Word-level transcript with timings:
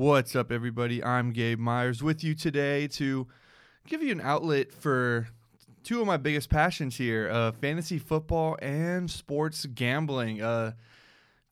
What's 0.00 0.34
up, 0.34 0.50
everybody? 0.50 1.04
I'm 1.04 1.30
Gabe 1.30 1.58
Myers 1.58 2.02
with 2.02 2.24
you 2.24 2.34
today 2.34 2.88
to 2.88 3.26
give 3.86 4.02
you 4.02 4.12
an 4.12 4.22
outlet 4.22 4.72
for 4.72 5.28
two 5.82 6.00
of 6.00 6.06
my 6.06 6.16
biggest 6.16 6.48
passions 6.48 6.96
here 6.96 7.28
uh, 7.30 7.52
fantasy 7.52 7.98
football 7.98 8.56
and 8.62 9.10
sports 9.10 9.66
gambling. 9.66 10.40
Uh, 10.40 10.72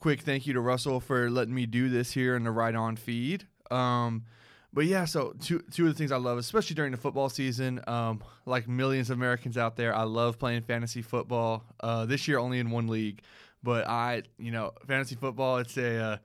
quick 0.01 0.23
thank 0.23 0.47
you 0.47 0.55
to 0.55 0.63
Russell 0.63 0.99
for 0.99 1.29
letting 1.29 1.55
me 1.55 1.67
do 1.67 1.91
this 1.91 2.13
here 2.13 2.37
in 2.37 2.45
the 2.45 2.51
Right 2.51 2.75
On 2.75 2.97
feed. 2.97 3.47
Um, 3.71 4.25
but 4.73 4.87
yeah, 4.87 5.05
so 5.05 5.35
two 5.39 5.63
two 5.71 5.87
of 5.87 5.93
the 5.93 5.99
things 5.99 6.11
I 6.11 6.17
love, 6.17 6.39
especially 6.39 6.75
during 6.75 6.93
the 6.93 6.97
football 6.97 7.29
season, 7.29 7.83
um, 7.87 8.25
like 8.47 8.67
millions 8.67 9.11
of 9.11 9.19
Americans 9.19 9.59
out 9.59 9.77
there, 9.77 9.95
I 9.95 10.05
love 10.05 10.39
playing 10.39 10.63
fantasy 10.63 11.03
football. 11.03 11.65
Uh, 11.81 12.07
this 12.07 12.27
year 12.27 12.39
only 12.39 12.61
in 12.61 12.71
one 12.71 12.89
league, 12.89 13.21
but 13.63 13.87
I, 13.87 14.23
you 14.39 14.53
know, 14.53 14.73
fantasy 14.87 15.17
football, 15.17 15.59
it's 15.59 15.77
a, 15.77 16.03
uh, 16.03 16.17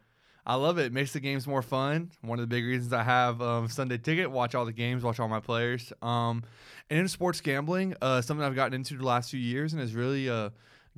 I 0.46 0.55
love 0.55 0.78
it. 0.78 0.88
It 0.88 0.94
makes 0.94 1.14
the 1.14 1.21
games 1.21 1.48
more 1.48 1.62
fun. 1.62 2.12
One 2.21 2.38
of 2.38 2.44
the 2.44 2.54
big 2.54 2.66
reasons 2.66 2.91
I 2.91 3.04
have 3.04 3.41
um, 3.41 3.70
Sunday 3.70 3.98
Ticket, 3.98 4.30
watch 4.30 4.55
all 4.55 4.66
the 4.66 4.73
games, 4.73 5.04
watch 5.04 5.20
all 5.20 5.30
my 5.30 5.40
players. 5.40 5.94
Um, 6.02 6.44
and 6.90 6.99
in 6.99 7.08
sports 7.08 7.40
gambling, 7.40 7.95
uh, 8.02 8.22
something 8.22 8.45
I've 8.45 8.55
gotten 8.55 8.73
into 8.73 8.98
the 8.98 9.05
last 9.05 9.32
few 9.32 9.40
years 9.40 9.71
and 9.71 9.82
has 9.82 9.95
really 9.95 10.30
uh, 10.30 10.49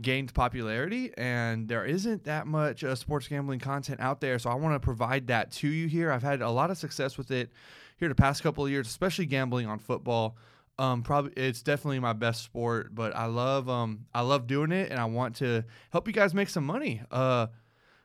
gained 0.01 0.33
popularity. 0.33 1.11
And 1.15 1.67
there 1.67 1.85
isn't 1.85 2.23
that 2.23 2.47
much 2.47 2.83
uh, 2.83 2.95
sports 2.95 3.27
gambling 3.27 3.59
content 3.59 3.99
out 3.99 4.19
there, 4.19 4.39
so 4.39 4.49
I 4.49 4.55
want 4.55 4.73
to 4.73 4.79
provide 4.79 5.27
that 5.27 5.51
to 5.53 5.67
you 5.67 5.87
here. 5.87 6.11
I've 6.11 6.23
had 6.23 6.41
a 6.41 6.49
lot 6.49 6.71
of 6.71 6.77
success 6.77 7.17
with 7.17 7.29
it 7.29 7.51
here 7.97 8.09
the 8.09 8.15
past 8.15 8.41
couple 8.41 8.65
of 8.65 8.71
years, 8.71 8.87
especially 8.87 9.27
gambling 9.27 9.67
on 9.67 9.77
football. 9.77 10.37
Um, 10.77 11.03
probably 11.03 11.31
it's 11.37 11.61
definitely 11.61 11.99
my 11.99 12.13
best 12.13 12.43
sport, 12.43 12.93
but 12.93 13.15
I 13.15 13.27
love 13.27 13.69
um 13.69 14.07
I 14.13 14.21
love 14.21 14.45
doing 14.45 14.73
it, 14.73 14.91
and 14.91 14.99
I 14.99 15.05
want 15.05 15.37
to 15.37 15.63
help 15.91 16.07
you 16.07 16.13
guys 16.13 16.33
make 16.33 16.49
some 16.49 16.65
money. 16.65 17.01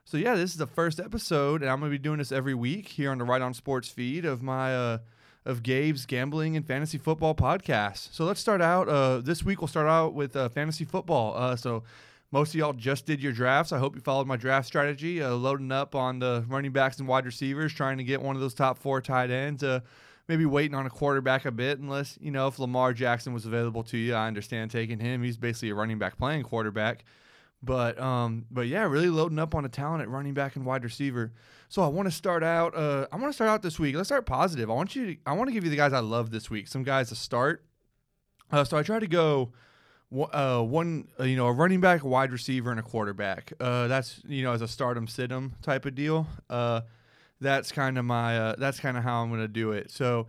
So 0.05 0.17
yeah, 0.17 0.35
this 0.35 0.51
is 0.51 0.57
the 0.57 0.67
first 0.67 0.99
episode, 0.99 1.63
and 1.63 1.71
I'm 1.71 1.79
gonna 1.79 1.91
be 1.91 1.99
doing 1.99 2.19
this 2.19 2.33
every 2.33 2.55
week 2.55 2.89
here 2.89 3.11
on 3.11 3.19
the 3.19 3.25
Right 3.25 3.43
On 3.43 3.55
Sports 3.55 3.89
feed 3.89 4.25
of 4.25 4.43
my 4.43 4.75
uh 4.75 4.99
of 5.45 5.63
Gabe's 5.63 6.05
gambling 6.07 6.57
and 6.57 6.67
fantasy 6.67 6.99
football 6.99 7.35
podcast. 7.35 8.13
So 8.13 8.25
let's 8.25 8.41
start 8.41 8.61
out. 8.61 8.89
Uh, 8.89 9.19
this 9.19 9.43
week 9.43 9.61
we'll 9.61 9.69
start 9.69 9.89
out 9.89 10.13
with 10.13 10.37
uh, 10.37 10.51
fantasy 10.51 10.85
football. 10.85 11.35
Uh, 11.35 11.57
so 11.57 11.83
most 12.31 12.51
of 12.51 12.57
y'all 12.57 12.73
just 12.73 13.07
did 13.07 13.23
your 13.23 13.33
drafts. 13.33 13.73
I 13.73 13.79
hope 13.79 13.95
you 13.95 14.01
followed 14.03 14.27
my 14.27 14.37
draft 14.37 14.67
strategy, 14.67 15.23
uh, 15.23 15.31
loading 15.31 15.73
up 15.73 15.95
on 15.95 16.19
the 16.19 16.45
running 16.47 16.73
backs 16.73 16.99
and 16.99 17.09
wide 17.09 17.25
receivers, 17.25 17.73
trying 17.73 17.99
to 17.99 18.05
get 18.05 18.21
one 18.21 18.37
of 18.37 18.43
those 18.43 18.55
top 18.55 18.79
four 18.79 19.01
tight 19.01 19.31
ends. 19.31 19.63
Uh, 19.63 19.81
maybe 20.29 20.45
waiting 20.45 20.75
on 20.75 20.87
a 20.87 20.91
quarterback 20.91 21.45
a 21.47 21.51
bit, 21.51 21.79
unless 21.79 22.19
you 22.21 22.31
know 22.31 22.47
if 22.47 22.59
Lamar 22.59 22.93
Jackson 22.93 23.33
was 23.33 23.47
available 23.47 23.83
to 23.85 23.97
you. 23.97 24.15
I 24.15 24.27
understand 24.27 24.71
taking 24.71 25.01
him. 25.01 25.23
He's 25.23 25.37
basically 25.37 25.71
a 25.71 25.75
running 25.75 25.99
back 25.99 26.19
playing 26.19 26.43
quarterback. 26.45 27.05
But 27.63 28.01
um, 28.01 28.47
but 28.51 28.69
yeah, 28.69 28.85
really 28.85 29.11
loading 29.11 29.39
up 29.39 29.55
on 29.55 29.65
a 29.65 29.69
talent 29.69 30.03
at 30.03 30.09
running 30.09 30.33
back 30.33 30.57
and 30.57 30.65
wide 30.65 30.83
receiver. 30.83 31.33
So 31.69 31.83
I 31.83 31.89
want 31.89 32.07
to 32.07 32.11
start 32.11 32.43
out. 32.43 32.75
Uh, 32.75 33.07
I 33.13 33.17
want 33.17 33.29
to 33.29 33.33
start 33.35 33.51
out 33.51 33.63
this 33.63 33.79
week. 33.79 33.95
Let's 33.95 34.09
start 34.09 34.25
positive. 34.25 34.71
I 34.71 34.75
want 34.75 34.97
you. 34.97 35.15
To, 35.15 35.21
I 35.27 35.33
want 35.35 35.49
to 35.49 35.53
give 35.53 35.65
you 35.65 35.71
the 35.71 35.77
guys 35.77 35.93
I 35.93 35.99
love 35.99 36.31
this 36.31 36.49
week. 36.49 36.69
Some 36.69 36.83
guys 36.83 37.11
to 37.11 37.15
start. 37.15 37.65
Uh, 38.51 38.65
so 38.65 38.77
I 38.77 38.83
try 38.83 38.99
to 38.99 39.07
go. 39.07 39.53
Uh, 40.13 40.61
one, 40.63 41.07
uh, 41.21 41.25
you 41.25 41.37
know, 41.37 41.47
a 41.47 41.53
running 41.53 41.81
back, 41.81 42.03
a 42.03 42.09
wide 42.09 42.33
receiver, 42.33 42.71
and 42.73 42.81
a 42.81 42.83
quarterback. 42.83 43.53
Uh, 43.61 43.87
that's 43.87 44.21
you 44.27 44.43
know, 44.43 44.53
as 44.53 44.63
a 44.63 44.67
stardom, 44.67 45.07
sit 45.07 45.31
'em 45.31 45.55
type 45.63 45.87
of 45.87 45.95
deal. 45.95 46.27
Uh, 46.49 46.81
that's 47.41 47.71
kind 47.71 47.99
of 47.99 48.05
my. 48.05 48.57
That's 48.59 48.81
kind 48.81 48.97
of 48.97 49.05
how 49.05 49.23
I'm 49.23 49.31
gonna 49.31 49.47
do 49.47 49.73
it. 49.73 49.91
So 49.91 50.27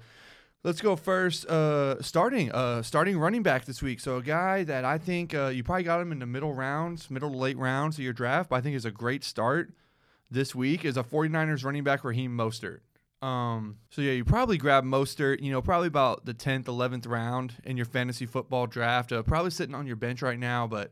Let's 0.64 0.80
go 0.80 0.96
first. 0.96 1.46
Uh, 1.48 2.02
starting, 2.02 2.52
uh, 2.52 2.84
starting 2.84 3.18
running 3.18 3.42
back 3.42 3.66
this 3.66 3.82
week. 3.82 4.00
So 4.00 4.18
a 4.18 4.22
guy 4.22 4.64
that 4.64 4.86
I 4.86 4.98
think 5.00 5.34
uh, 5.34 5.48
you 5.48 5.64
probably 5.64 5.84
got 5.84 6.02
him 6.02 6.12
in 6.12 6.20
the 6.20 6.28
middle 6.28 6.54
rounds, 6.54 7.10
middle 7.10 7.32
to 7.32 7.38
late 7.38 7.58
rounds 7.58 7.98
of 7.98 8.04
your 8.04 8.14
draft, 8.14 8.50
but 8.50 8.58
I 8.58 8.62
think 8.62 8.76
is 8.76 8.86
a 8.86 8.92
great 8.92 9.24
start 9.24 9.74
this 10.32 10.56
week 10.56 10.86
is 10.86 10.98
a 10.98 11.04
49ers 11.04 11.64
running 11.66 11.84
back 11.84 12.04
Raheem 12.04 12.36
Mostert. 12.36 12.80
Um, 13.22 13.78
so 13.92 14.02
yeah, 14.02 14.14
you 14.14 14.26
probably 14.26 14.58
grab 14.58 14.84
Mostert, 14.84 15.42
you 15.42 15.52
know, 15.52 15.62
probably 15.62 15.88
about 15.88 16.26
the 16.26 16.34
10th, 16.34 16.64
11th 16.64 17.08
round 17.08 17.56
in 17.64 17.78
your 17.78 17.86
fantasy 17.86 18.26
football 18.26 18.66
draft. 18.66 19.12
Uh, 19.12 19.22
probably 19.22 19.52
sitting 19.52 19.76
on 19.76 19.86
your 19.86 19.98
bench 19.98 20.22
right 20.22 20.40
now, 20.40 20.66
but 20.66 20.92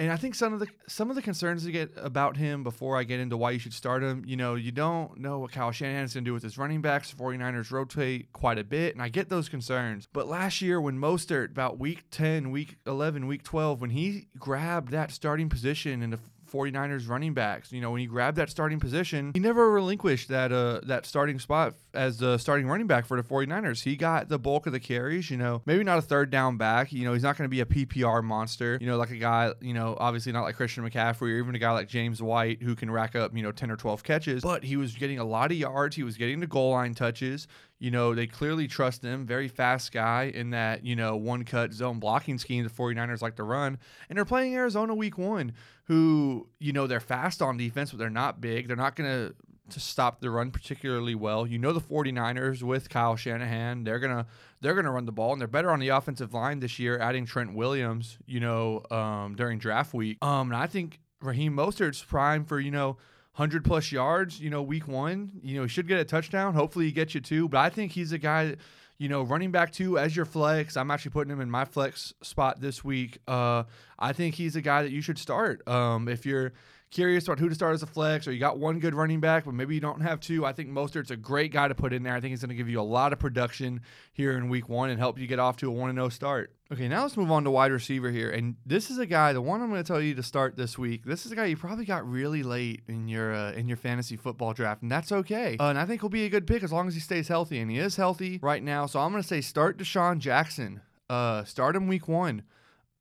and 0.00 0.10
I 0.10 0.16
think 0.16 0.34
some 0.34 0.54
of 0.54 0.60
the 0.60 0.66
some 0.86 1.10
of 1.10 1.16
the 1.16 1.20
concerns 1.20 1.64
to 1.64 1.70
get 1.70 1.92
about 1.96 2.38
him 2.38 2.62
before 2.62 2.96
I 2.96 3.04
get 3.04 3.20
into 3.20 3.36
why 3.36 3.50
you 3.50 3.58
should 3.58 3.74
start 3.74 4.02
him, 4.02 4.24
you 4.26 4.34
know, 4.34 4.54
you 4.54 4.72
don't 4.72 5.18
know 5.18 5.38
what 5.40 5.52
Kyle 5.52 5.72
going 5.78 6.08
to 6.08 6.20
do 6.22 6.32
with 6.32 6.42
his 6.42 6.56
running 6.56 6.80
backs. 6.80 7.12
49ers 7.12 7.70
rotate 7.70 8.32
quite 8.32 8.58
a 8.58 8.64
bit, 8.64 8.94
and 8.94 9.02
I 9.02 9.10
get 9.10 9.28
those 9.28 9.50
concerns. 9.50 10.08
But 10.10 10.26
last 10.26 10.62
year 10.62 10.80
when 10.80 10.98
Mostert, 10.98 11.50
about 11.50 11.78
week 11.78 12.04
10, 12.10 12.50
week 12.50 12.76
11, 12.86 13.26
week 13.26 13.42
12, 13.42 13.82
when 13.82 13.90
he 13.90 14.28
grabbed 14.38 14.90
that 14.92 15.10
starting 15.10 15.50
position 15.50 16.02
in 16.02 16.08
the 16.08 16.18
49ers 16.50 17.08
running 17.08 17.34
backs. 17.34 17.72
You 17.72 17.80
know, 17.80 17.90
when 17.90 18.00
he 18.00 18.06
grabbed 18.06 18.36
that 18.38 18.50
starting 18.50 18.80
position, 18.80 19.30
he 19.34 19.40
never 19.40 19.70
relinquished 19.70 20.28
that 20.28 20.52
uh 20.52 20.80
that 20.84 21.06
starting 21.06 21.38
spot 21.38 21.74
as 21.94 22.18
the 22.18 22.38
starting 22.38 22.66
running 22.66 22.86
back 22.86 23.06
for 23.06 23.20
the 23.20 23.26
49ers. 23.26 23.82
He 23.82 23.96
got 23.96 24.28
the 24.28 24.38
bulk 24.38 24.66
of 24.66 24.72
the 24.72 24.80
carries, 24.80 25.30
you 25.30 25.36
know, 25.36 25.62
maybe 25.66 25.84
not 25.84 25.98
a 25.98 26.02
third 26.02 26.30
down 26.30 26.56
back. 26.56 26.92
You 26.92 27.04
know, 27.04 27.12
he's 27.12 27.22
not 27.22 27.36
going 27.36 27.48
to 27.48 27.50
be 27.50 27.60
a 27.60 27.64
PPR 27.64 28.22
monster, 28.22 28.78
you 28.80 28.86
know, 28.86 28.96
like 28.96 29.10
a 29.10 29.16
guy, 29.16 29.52
you 29.60 29.74
know, 29.74 29.96
obviously 29.98 30.32
not 30.32 30.42
like 30.42 30.56
Christian 30.56 30.88
McCaffrey 30.88 31.22
or 31.22 31.38
even 31.38 31.54
a 31.54 31.58
guy 31.58 31.72
like 31.72 31.88
James 31.88 32.22
White 32.22 32.62
who 32.62 32.74
can 32.74 32.90
rack 32.90 33.14
up, 33.16 33.36
you 33.36 33.42
know, 33.42 33.52
10 33.52 33.70
or 33.70 33.76
12 33.76 34.02
catches, 34.02 34.42
but 34.42 34.64
he 34.64 34.76
was 34.76 34.94
getting 34.94 35.18
a 35.18 35.24
lot 35.24 35.50
of 35.50 35.56
yards. 35.56 35.96
He 35.96 36.02
was 36.02 36.16
getting 36.16 36.40
the 36.40 36.46
goal 36.46 36.72
line 36.72 36.94
touches. 36.94 37.46
You 37.78 37.90
know, 37.90 38.14
they 38.14 38.26
clearly 38.26 38.68
trust 38.68 39.02
him. 39.02 39.26
Very 39.26 39.48
fast 39.48 39.90
guy 39.90 40.24
in 40.24 40.50
that, 40.50 40.84
you 40.84 40.94
know, 40.94 41.16
one 41.16 41.44
cut 41.44 41.72
zone 41.72 41.98
blocking 41.98 42.36
scheme 42.36 42.62
the 42.62 42.70
49ers 42.70 43.22
like 43.22 43.36
to 43.36 43.42
run. 43.42 43.78
And 44.08 44.18
they're 44.18 44.26
playing 44.26 44.54
Arizona 44.54 44.94
week 44.94 45.16
one, 45.16 45.54
who, 45.90 46.46
you 46.60 46.72
know, 46.72 46.86
they're 46.86 47.00
fast 47.00 47.42
on 47.42 47.56
defense, 47.56 47.90
but 47.90 47.98
they're 47.98 48.08
not 48.08 48.40
big. 48.40 48.68
They're 48.68 48.76
not 48.76 48.94
going 48.94 49.10
to 49.10 49.34
to 49.70 49.80
stop 49.80 50.20
the 50.20 50.30
run 50.30 50.52
particularly 50.52 51.16
well. 51.16 51.48
You 51.48 51.58
know 51.58 51.72
the 51.72 51.80
49ers 51.80 52.62
with 52.62 52.88
Kyle 52.88 53.16
Shanahan, 53.16 53.82
they're 53.82 53.98
going 53.98 54.16
to 54.16 54.26
they're 54.60 54.74
going 54.74 54.84
to 54.84 54.92
run 54.92 55.06
the 55.06 55.12
ball 55.12 55.32
and 55.32 55.40
they're 55.40 55.48
better 55.48 55.70
on 55.70 55.80
the 55.80 55.88
offensive 55.88 56.32
line 56.32 56.60
this 56.60 56.78
year 56.78 56.98
adding 57.00 57.26
Trent 57.26 57.54
Williams, 57.54 58.18
you 58.24 58.38
know, 58.38 58.84
um, 58.92 59.34
during 59.34 59.58
draft 59.58 59.92
week. 59.92 60.18
Um 60.22 60.52
and 60.52 60.56
I 60.56 60.68
think 60.68 61.00
Raheem 61.20 61.54
Mostert's 61.56 62.02
prime 62.02 62.44
for, 62.44 62.60
you 62.60 62.70
know, 62.70 62.96
100 63.34 63.64
plus 63.64 63.90
yards, 63.90 64.40
you 64.40 64.50
know, 64.50 64.62
week 64.62 64.86
1. 64.86 65.40
You 65.42 65.56
know, 65.56 65.62
he 65.62 65.68
should 65.68 65.88
get 65.88 65.98
a 65.98 66.04
touchdown. 66.04 66.54
Hopefully 66.54 66.84
he 66.84 66.92
gets 66.92 67.16
you 67.16 67.20
two, 67.20 67.48
but 67.48 67.58
I 67.58 67.68
think 67.68 67.92
he's 67.92 68.12
a 68.12 68.18
guy 68.18 68.56
you 69.00 69.08
know, 69.08 69.22
running 69.22 69.50
back 69.50 69.72
two 69.72 69.98
as 69.98 70.14
your 70.14 70.26
flex. 70.26 70.76
I'm 70.76 70.90
actually 70.90 71.12
putting 71.12 71.32
him 71.32 71.40
in 71.40 71.50
my 71.50 71.64
flex 71.64 72.12
spot 72.22 72.60
this 72.60 72.84
week. 72.84 73.18
Uh, 73.26 73.62
I 73.98 74.12
think 74.12 74.34
he's 74.34 74.56
a 74.56 74.60
guy 74.60 74.82
that 74.82 74.90
you 74.90 75.00
should 75.00 75.16
start. 75.16 75.66
Um, 75.66 76.06
if 76.06 76.26
you're 76.26 76.52
curious 76.90 77.26
about 77.26 77.38
who 77.38 77.48
to 77.48 77.54
start 77.54 77.74
as 77.74 77.82
a 77.82 77.86
flex, 77.86 78.26
or 78.26 78.32
you 78.32 78.40
got 78.40 78.58
one 78.58 78.80
good 78.80 78.94
running 78.94 79.20
back, 79.20 79.44
but 79.44 79.54
maybe 79.54 79.74
you 79.74 79.80
don't 79.80 80.00
have 80.00 80.20
two, 80.20 80.44
I 80.44 80.52
think 80.52 80.70
Mostert's 80.70 81.10
a 81.10 81.16
great 81.16 81.52
guy 81.52 81.68
to 81.68 81.74
put 81.74 81.92
in 81.92 82.02
there. 82.02 82.14
I 82.14 82.20
think 82.20 82.30
he's 82.30 82.40
going 82.40 82.50
to 82.50 82.54
give 82.54 82.68
you 82.68 82.80
a 82.80 82.82
lot 82.82 83.12
of 83.12 83.18
production 83.18 83.80
here 84.12 84.36
in 84.36 84.48
week 84.48 84.68
one 84.68 84.90
and 84.90 84.98
help 84.98 85.18
you 85.18 85.26
get 85.26 85.38
off 85.38 85.56
to 85.58 85.68
a 85.68 85.70
1 85.70 85.94
0 85.94 86.08
start. 86.08 86.54
Okay, 86.72 86.86
now 86.86 87.02
let's 87.02 87.16
move 87.16 87.30
on 87.32 87.42
to 87.44 87.50
wide 87.50 87.72
receiver 87.72 88.10
here. 88.10 88.30
And 88.30 88.56
this 88.64 88.90
is 88.90 88.98
a 88.98 89.06
guy, 89.06 89.32
the 89.32 89.42
one 89.42 89.60
I'm 89.60 89.70
going 89.70 89.82
to 89.82 89.86
tell 89.86 90.00
you 90.00 90.14
to 90.14 90.22
start 90.22 90.56
this 90.56 90.78
week. 90.78 91.04
This 91.04 91.26
is 91.26 91.32
a 91.32 91.36
guy 91.36 91.46
you 91.46 91.56
probably 91.56 91.84
got 91.84 92.08
really 92.08 92.42
late 92.42 92.82
in 92.86 93.08
your 93.08 93.34
uh, 93.34 93.52
in 93.52 93.66
your 93.66 93.76
fantasy 93.76 94.16
football 94.16 94.52
draft, 94.52 94.82
and 94.82 94.90
that's 94.90 95.10
okay. 95.10 95.56
Uh, 95.58 95.70
and 95.70 95.78
I 95.78 95.86
think 95.86 96.00
he'll 96.00 96.10
be 96.10 96.26
a 96.26 96.28
good 96.28 96.46
pick 96.46 96.62
as 96.62 96.72
long 96.72 96.86
as 96.86 96.94
he 96.94 97.00
stays 97.00 97.28
healthy, 97.28 97.58
and 97.58 97.70
he 97.70 97.78
is 97.78 97.96
healthy 97.96 98.38
right 98.42 98.62
now. 98.62 98.86
So 98.86 99.00
I'm 99.00 99.10
going 99.10 99.22
to 99.22 99.28
say 99.28 99.40
start 99.40 99.78
DeSean 99.78 100.18
Jackson. 100.18 100.80
Uh, 101.08 101.42
start 101.44 101.74
him 101.74 101.88
week 101.88 102.06
one. 102.06 102.42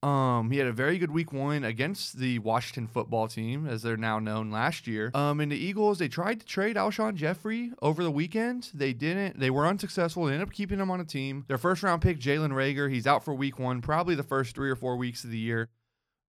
Um, 0.02 0.50
he 0.50 0.58
had 0.58 0.68
a 0.68 0.72
very 0.72 0.98
good 0.98 1.12
week 1.12 1.34
one 1.34 1.66
against 1.66 2.18
the 2.20 2.40
Washington 2.40 2.88
football 2.88 3.28
team, 3.28 3.68
as 3.68 3.82
they're 3.82 3.98
now 3.98 4.18
known 4.18 4.50
last 4.50 4.88
year. 4.88 5.12
Um, 5.14 5.42
and 5.42 5.52
the 5.52 5.58
Eagles, 5.58 6.00
they 6.00 6.08
tried 6.08 6.40
to 6.40 6.46
trade 6.46 6.78
Alshon 6.78 7.16
Jeffrey 7.16 7.74
over 7.82 8.02
the 8.02 8.12
weekend. 8.12 8.70
They 8.74 8.94
didn't. 8.94 9.40
They 9.40 9.50
were 9.50 9.68
unsuccessful. 9.68 10.26
They 10.26 10.34
ended 10.34 10.48
up 10.48 10.54
keeping 10.54 10.80
him 10.80 10.90
on 10.90 11.02
a 11.02 11.06
team. 11.06 11.44
Their 11.50 11.58
first 11.58 11.84
round 11.84 12.02
pick, 12.02 12.20
Jalen 12.20 12.52
Reagor, 12.52 12.90
he's 12.90 13.08
out 13.08 13.26
for 13.26 13.34
week 13.34 13.60
one, 13.60 13.82
probably 13.82 14.16
the 14.16 14.24
first 14.24 14.56
three 14.56 14.70
or 14.70 14.76
four 14.78 14.96
weeks 14.96 15.26
of 15.26 15.32
the 15.32 15.38
year. 15.38 15.68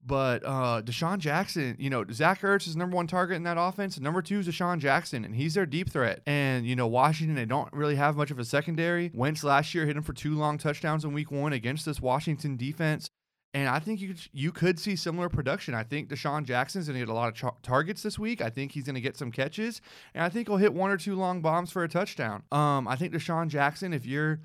But 0.05 0.43
uh, 0.47 0.81
DeSean 0.83 1.19
Jackson, 1.19 1.77
you 1.79 1.91
know, 1.91 2.05
Zach 2.11 2.41
Ertz 2.41 2.67
is 2.67 2.75
number 2.75 2.97
one 2.97 3.07
target 3.07 3.37
in 3.37 3.43
that 3.43 3.59
offense. 3.61 4.01
Number 4.01 4.23
two 4.23 4.39
is 4.39 4.49
DeSean 4.49 4.79
Jackson, 4.79 5.25
and 5.25 5.37
he's 5.37 5.55
their 5.55 5.67
deep 5.67 5.91
threat. 5.91 6.23
And, 6.27 6.67
you 6.67 6.75
know, 6.75 6.87
Washington, 6.87 7.37
they 7.37 7.45
don't 7.45 7.71
really 7.73 7.97
have 7.97 8.17
much 8.17 8.31
of 8.31 8.39
a 8.39 8.45
secondary. 8.45 9.11
Wentz 9.15 9.45
last 9.45 9.75
year 9.75 9.85
hit 9.85 9.97
him 9.97 10.03
for 10.03 10.15
two 10.15 10.35
long 10.35 10.57
touchdowns 10.57 11.05
in 11.05 11.13
week 11.13 11.31
one 11.31 11.53
against 11.53 11.85
this 11.85 12.01
Washington 12.01 12.57
defense. 12.57 13.11
And 13.53 13.69
I 13.69 13.81
think 13.81 14.01
you 14.01 14.09
could, 14.09 14.21
you 14.33 14.53
could 14.53 14.79
see 14.79 14.95
similar 14.95 15.29
production. 15.29 15.75
I 15.75 15.83
think 15.83 16.09
DeSean 16.09 16.45
Jackson's 16.45 16.87
going 16.87 17.01
to 17.01 17.07
get 17.07 17.11
a 17.11 17.15
lot 17.15 17.43
of 17.43 17.63
targets 17.63 18.03
this 18.03 18.17
week. 18.17 18.41
I 18.41 18.49
think 18.49 18.71
he's 18.71 18.85
going 18.85 18.95
to 18.95 19.01
get 19.01 19.17
some 19.17 19.33
catches, 19.33 19.81
and 20.15 20.23
I 20.23 20.29
think 20.29 20.47
he'll 20.47 20.57
hit 20.57 20.73
one 20.73 20.91
or 20.91 20.97
two 20.97 21.17
long 21.17 21.41
bombs 21.41 21.73
for 21.73 21.83
a 21.83 21.89
touchdown. 21.89 22.45
Um, 22.53 22.87
I 22.87 22.95
think 22.95 23.13
DeSean 23.13 23.49
Jackson, 23.49 23.93
if 23.93 24.07
you're, 24.07 24.41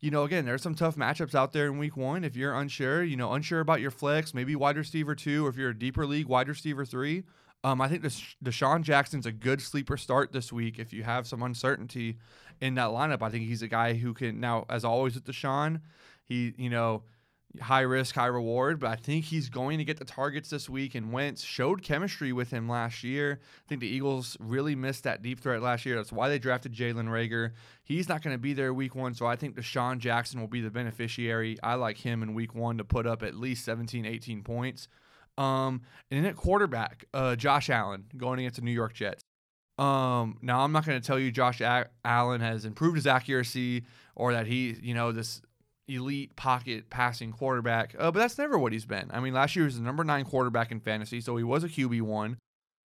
you 0.00 0.10
know, 0.10 0.24
again, 0.24 0.44
there's 0.44 0.62
some 0.62 0.74
tough 0.74 0.96
matchups 0.96 1.36
out 1.36 1.52
there 1.52 1.66
in 1.66 1.78
week 1.78 1.96
one. 1.96 2.24
If 2.24 2.34
you're 2.34 2.54
unsure, 2.54 3.04
you 3.04 3.16
know, 3.16 3.32
unsure 3.32 3.60
about 3.60 3.80
your 3.80 3.92
flex, 3.92 4.34
maybe 4.34 4.56
wide 4.56 4.76
receiver 4.76 5.14
two, 5.14 5.46
or 5.46 5.50
if 5.50 5.56
you're 5.56 5.70
a 5.70 5.78
deeper 5.78 6.04
league, 6.04 6.26
wide 6.26 6.48
receiver 6.48 6.84
three. 6.84 7.22
Um, 7.62 7.80
I 7.80 7.88
think 7.88 8.02
Desha- 8.02 8.34
DeSean 8.42 8.82
Jackson's 8.82 9.26
a 9.26 9.32
good 9.32 9.60
sleeper 9.60 9.96
start 9.96 10.32
this 10.32 10.52
week. 10.52 10.80
If 10.80 10.92
you 10.92 11.04
have 11.04 11.28
some 11.28 11.44
uncertainty 11.44 12.18
in 12.60 12.74
that 12.74 12.88
lineup, 12.88 13.22
I 13.22 13.30
think 13.30 13.44
he's 13.44 13.62
a 13.62 13.68
guy 13.68 13.94
who 13.94 14.14
can 14.14 14.40
now, 14.40 14.66
as 14.68 14.84
always 14.84 15.14
with 15.14 15.24
DeSean, 15.24 15.80
he, 16.24 16.54
you 16.56 16.70
know 16.70 17.02
high 17.60 17.80
risk, 17.80 18.14
high 18.14 18.26
reward, 18.26 18.78
but 18.78 18.90
I 18.90 18.96
think 18.96 19.24
he's 19.24 19.48
going 19.48 19.78
to 19.78 19.84
get 19.84 19.98
the 19.98 20.04
targets 20.04 20.50
this 20.50 20.68
week. 20.68 20.94
And 20.94 21.12
Wentz 21.12 21.42
showed 21.42 21.82
chemistry 21.82 22.32
with 22.32 22.50
him 22.50 22.68
last 22.68 23.02
year. 23.02 23.40
I 23.42 23.68
think 23.68 23.80
the 23.80 23.88
Eagles 23.88 24.36
really 24.38 24.74
missed 24.74 25.04
that 25.04 25.22
deep 25.22 25.40
threat 25.40 25.62
last 25.62 25.86
year. 25.86 25.96
That's 25.96 26.12
why 26.12 26.28
they 26.28 26.38
drafted 26.38 26.74
Jalen 26.74 27.08
Reagor. 27.08 27.52
He's 27.82 28.08
not 28.08 28.22
going 28.22 28.34
to 28.34 28.38
be 28.38 28.52
there 28.52 28.74
week 28.74 28.94
one, 28.94 29.14
so 29.14 29.26
I 29.26 29.36
think 29.36 29.56
DeSean 29.56 29.98
Jackson 29.98 30.40
will 30.40 30.48
be 30.48 30.60
the 30.60 30.70
beneficiary. 30.70 31.58
I 31.62 31.74
like 31.74 31.98
him 31.98 32.22
in 32.22 32.34
week 32.34 32.54
one 32.54 32.78
to 32.78 32.84
put 32.84 33.06
up 33.06 33.22
at 33.22 33.34
least 33.34 33.64
17, 33.64 34.04
18 34.04 34.42
points. 34.42 34.88
Um, 35.38 35.82
and 36.10 36.22
then 36.22 36.30
at 36.30 36.36
quarterback, 36.36 37.06
uh, 37.14 37.36
Josh 37.36 37.70
Allen 37.70 38.04
going 38.16 38.40
against 38.40 38.56
the 38.56 38.62
New 38.62 38.72
York 38.72 38.92
Jets. 38.92 39.22
Um, 39.78 40.38
now 40.42 40.60
I'm 40.60 40.72
not 40.72 40.84
going 40.84 41.00
to 41.00 41.06
tell 41.06 41.20
you 41.20 41.30
Josh 41.30 41.62
Allen 42.04 42.40
has 42.40 42.64
improved 42.64 42.96
his 42.96 43.06
accuracy 43.06 43.84
or 44.16 44.32
that 44.32 44.48
he, 44.48 44.76
you 44.82 44.92
know, 44.92 45.12
this 45.12 45.40
elite 45.88 46.36
pocket 46.36 46.90
passing 46.90 47.32
quarterback, 47.32 47.94
uh, 47.98 48.10
but 48.10 48.18
that's 48.20 48.38
never 48.38 48.58
what 48.58 48.72
he's 48.72 48.84
been. 48.84 49.10
I 49.12 49.20
mean, 49.20 49.34
last 49.34 49.56
year 49.56 49.64
he 49.64 49.66
was 49.66 49.76
the 49.78 49.82
number 49.82 50.04
nine 50.04 50.24
quarterback 50.24 50.70
in 50.70 50.80
fantasy, 50.80 51.20
so 51.20 51.36
he 51.36 51.44
was 51.44 51.64
a 51.64 51.68
QB 51.68 52.02
one. 52.02 52.38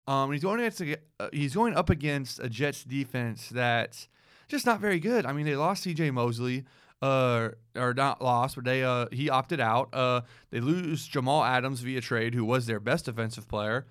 Um, 0.08 0.32
he's 0.32 0.43
going 0.43 0.60
against 0.60 0.81
a, 0.81 0.96
uh, 1.19 1.28
he's 1.32 1.54
going 1.54 1.75
up 1.75 1.90
against 1.90 2.38
a 2.38 2.48
Jets 2.48 2.84
defense 2.84 3.48
that's 3.48 4.08
just 4.48 4.64
not 4.64 4.81
very 4.81 5.00
good. 5.00 5.26
I 5.26 5.32
mean, 5.32 5.46
they 5.46 5.56
lost 5.56 5.82
C.J. 5.82 6.12
Mosley, 6.12 6.64
uh, 7.02 7.50
or 7.75 7.94
not 7.94 8.22
lost, 8.22 8.54
but 8.54 8.64
they 8.64 8.82
uh 8.82 9.06
he 9.12 9.28
opted 9.28 9.60
out. 9.60 9.88
Uh, 9.92 10.22
they 10.50 10.60
lose 10.60 11.06
Jamal 11.06 11.44
Adams 11.44 11.81
via 11.81 12.00
trade, 12.00 12.34
who 12.34 12.44
was 12.44 12.66
their 12.66 12.81
best 12.81 13.04
defensive 13.04 13.49
player. 13.49 13.87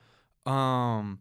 Um, 0.46 1.19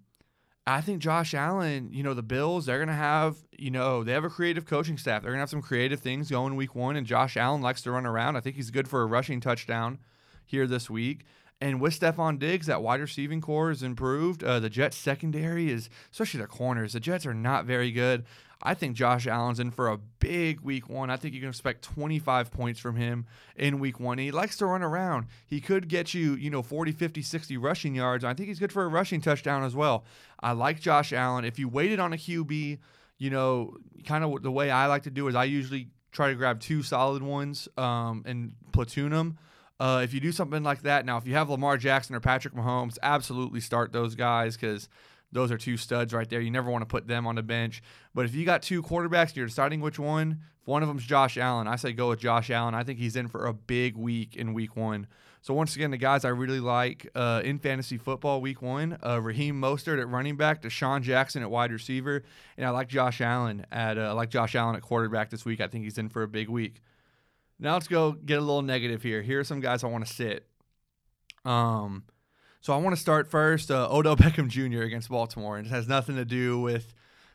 I 0.66 0.80
think 0.80 1.00
Josh 1.00 1.34
Allen, 1.34 1.90
you 1.92 2.02
know, 2.02 2.14
the 2.14 2.22
Bills, 2.22 2.66
they're 2.66 2.78
going 2.78 2.88
to 2.88 2.94
have, 2.94 3.36
you 3.58 3.70
know, 3.70 4.02
they 4.02 4.12
have 4.12 4.24
a 4.24 4.30
creative 4.30 4.64
coaching 4.64 4.96
staff. 4.96 5.22
They're 5.22 5.32
going 5.32 5.38
to 5.38 5.42
have 5.42 5.50
some 5.50 5.60
creative 5.60 6.00
things 6.00 6.30
going 6.30 6.56
week 6.56 6.74
one. 6.74 6.96
And 6.96 7.06
Josh 7.06 7.36
Allen 7.36 7.60
likes 7.60 7.82
to 7.82 7.90
run 7.90 8.06
around. 8.06 8.36
I 8.36 8.40
think 8.40 8.56
he's 8.56 8.70
good 8.70 8.88
for 8.88 9.02
a 9.02 9.06
rushing 9.06 9.40
touchdown 9.40 9.98
here 10.46 10.66
this 10.66 10.88
week. 10.88 11.26
And 11.64 11.80
with 11.80 11.98
Stefon 11.98 12.38
Diggs, 12.38 12.66
that 12.66 12.82
wide 12.82 13.00
receiving 13.00 13.40
core 13.40 13.70
is 13.70 13.82
improved. 13.82 14.44
Uh, 14.44 14.60
the 14.60 14.68
Jets 14.68 14.98
secondary 14.98 15.70
is, 15.70 15.88
especially 16.12 16.36
their 16.36 16.46
corners, 16.46 16.92
the 16.92 17.00
Jets 17.00 17.24
are 17.24 17.32
not 17.32 17.64
very 17.64 17.90
good. 17.90 18.26
I 18.62 18.74
think 18.74 18.94
Josh 18.94 19.26
Allen's 19.26 19.58
in 19.58 19.70
for 19.70 19.88
a 19.88 19.96
big 19.96 20.60
week 20.60 20.90
one. 20.90 21.08
I 21.08 21.16
think 21.16 21.32
you 21.32 21.40
can 21.40 21.48
expect 21.48 21.80
25 21.80 22.50
points 22.50 22.80
from 22.80 22.96
him 22.96 23.24
in 23.56 23.78
week 23.78 23.98
one. 23.98 24.18
He 24.18 24.30
likes 24.30 24.58
to 24.58 24.66
run 24.66 24.82
around. 24.82 25.28
He 25.46 25.62
could 25.62 25.88
get 25.88 26.12
you, 26.12 26.34
you 26.34 26.50
know, 26.50 26.60
40, 26.60 26.92
50, 26.92 27.22
60 27.22 27.56
rushing 27.56 27.94
yards. 27.94 28.24
I 28.24 28.34
think 28.34 28.48
he's 28.50 28.58
good 28.58 28.70
for 28.70 28.84
a 28.84 28.88
rushing 28.88 29.22
touchdown 29.22 29.64
as 29.64 29.74
well. 29.74 30.04
I 30.40 30.52
like 30.52 30.80
Josh 30.80 31.14
Allen. 31.14 31.46
If 31.46 31.58
you 31.58 31.70
waited 31.70 31.98
on 31.98 32.12
a 32.12 32.16
QB, 32.16 32.78
you 33.16 33.30
know, 33.30 33.74
kind 34.04 34.22
of 34.22 34.42
the 34.42 34.52
way 34.52 34.70
I 34.70 34.84
like 34.86 35.04
to 35.04 35.10
do 35.10 35.28
is 35.28 35.34
I 35.34 35.44
usually 35.44 35.88
try 36.12 36.28
to 36.28 36.34
grab 36.34 36.60
two 36.60 36.82
solid 36.82 37.22
ones 37.22 37.70
um, 37.78 38.22
and 38.26 38.52
platoon 38.72 39.12
them. 39.12 39.38
Uh, 39.80 40.00
if 40.04 40.14
you 40.14 40.20
do 40.20 40.32
something 40.32 40.62
like 40.62 40.82
that, 40.82 41.04
now 41.04 41.16
if 41.16 41.26
you 41.26 41.34
have 41.34 41.50
Lamar 41.50 41.76
Jackson 41.76 42.14
or 42.14 42.20
Patrick 42.20 42.54
Mahomes, 42.54 42.96
absolutely 43.02 43.60
start 43.60 43.92
those 43.92 44.14
guys 44.14 44.56
because– 44.56 44.88
those 45.34 45.50
are 45.50 45.58
two 45.58 45.76
studs 45.76 46.14
right 46.14 46.30
there. 46.30 46.40
You 46.40 46.50
never 46.50 46.70
want 46.70 46.82
to 46.82 46.86
put 46.86 47.08
them 47.08 47.26
on 47.26 47.34
the 47.34 47.42
bench. 47.42 47.82
But 48.14 48.24
if 48.24 48.34
you 48.34 48.46
got 48.46 48.62
two 48.62 48.82
quarterbacks 48.82 49.28
and 49.28 49.36
you're 49.36 49.46
deciding 49.46 49.80
which 49.80 49.98
one, 49.98 50.38
if 50.62 50.68
one 50.68 50.82
of 50.82 50.88
them's 50.88 51.04
Josh 51.04 51.36
Allen, 51.36 51.66
I 51.66 51.76
say 51.76 51.92
go 51.92 52.10
with 52.10 52.20
Josh 52.20 52.50
Allen. 52.50 52.74
I 52.74 52.84
think 52.84 53.00
he's 53.00 53.16
in 53.16 53.28
for 53.28 53.46
a 53.46 53.52
big 53.52 53.96
week 53.96 54.36
in 54.36 54.54
week 54.54 54.76
one. 54.76 55.08
So 55.42 55.52
once 55.52 55.76
again, 55.76 55.90
the 55.90 55.98
guys 55.98 56.24
I 56.24 56.28
really 56.28 56.60
like 56.60 57.10
uh, 57.14 57.42
in 57.44 57.58
fantasy 57.58 57.98
football 57.98 58.40
week 58.40 58.62
one, 58.62 58.96
uh, 59.04 59.20
Raheem 59.20 59.60
Mostert 59.60 60.00
at 60.00 60.08
running 60.08 60.36
back, 60.36 60.62
DeSean 60.62 61.02
Jackson 61.02 61.42
at 61.42 61.50
wide 61.50 61.70
receiver, 61.70 62.22
and 62.56 62.64
I 62.64 62.70
like 62.70 62.88
Josh 62.88 63.20
Allen 63.20 63.66
at 63.70 63.98
uh, 63.98 64.02
I 64.02 64.12
like 64.12 64.30
Josh 64.30 64.54
Allen 64.54 64.76
at 64.76 64.82
quarterback 64.82 65.28
this 65.28 65.44
week. 65.44 65.60
I 65.60 65.66
think 65.66 65.84
he's 65.84 65.98
in 65.98 66.08
for 66.08 66.22
a 66.22 66.28
big 66.28 66.48
week. 66.48 66.80
Now 67.64 67.72
let's 67.72 67.88
go 67.88 68.12
get 68.12 68.36
a 68.36 68.42
little 68.42 68.60
negative 68.60 69.02
here. 69.02 69.22
Here 69.22 69.40
are 69.40 69.44
some 69.44 69.60
guys 69.60 69.82
I 69.82 69.86
want 69.86 70.06
to 70.06 70.12
sit. 70.12 70.46
Um, 71.46 72.04
so 72.60 72.74
I 72.74 72.76
want 72.76 72.94
to 72.94 73.00
start 73.00 73.30
first. 73.30 73.70
Uh, 73.70 73.88
Odell 73.90 74.16
Beckham 74.18 74.48
Jr. 74.48 74.82
against 74.82 75.08
Baltimore, 75.08 75.56
and 75.56 75.66
it 75.66 75.70
has 75.70 75.88
nothing 75.88 76.16
to 76.16 76.26
do 76.26 76.60
with, 76.60 76.92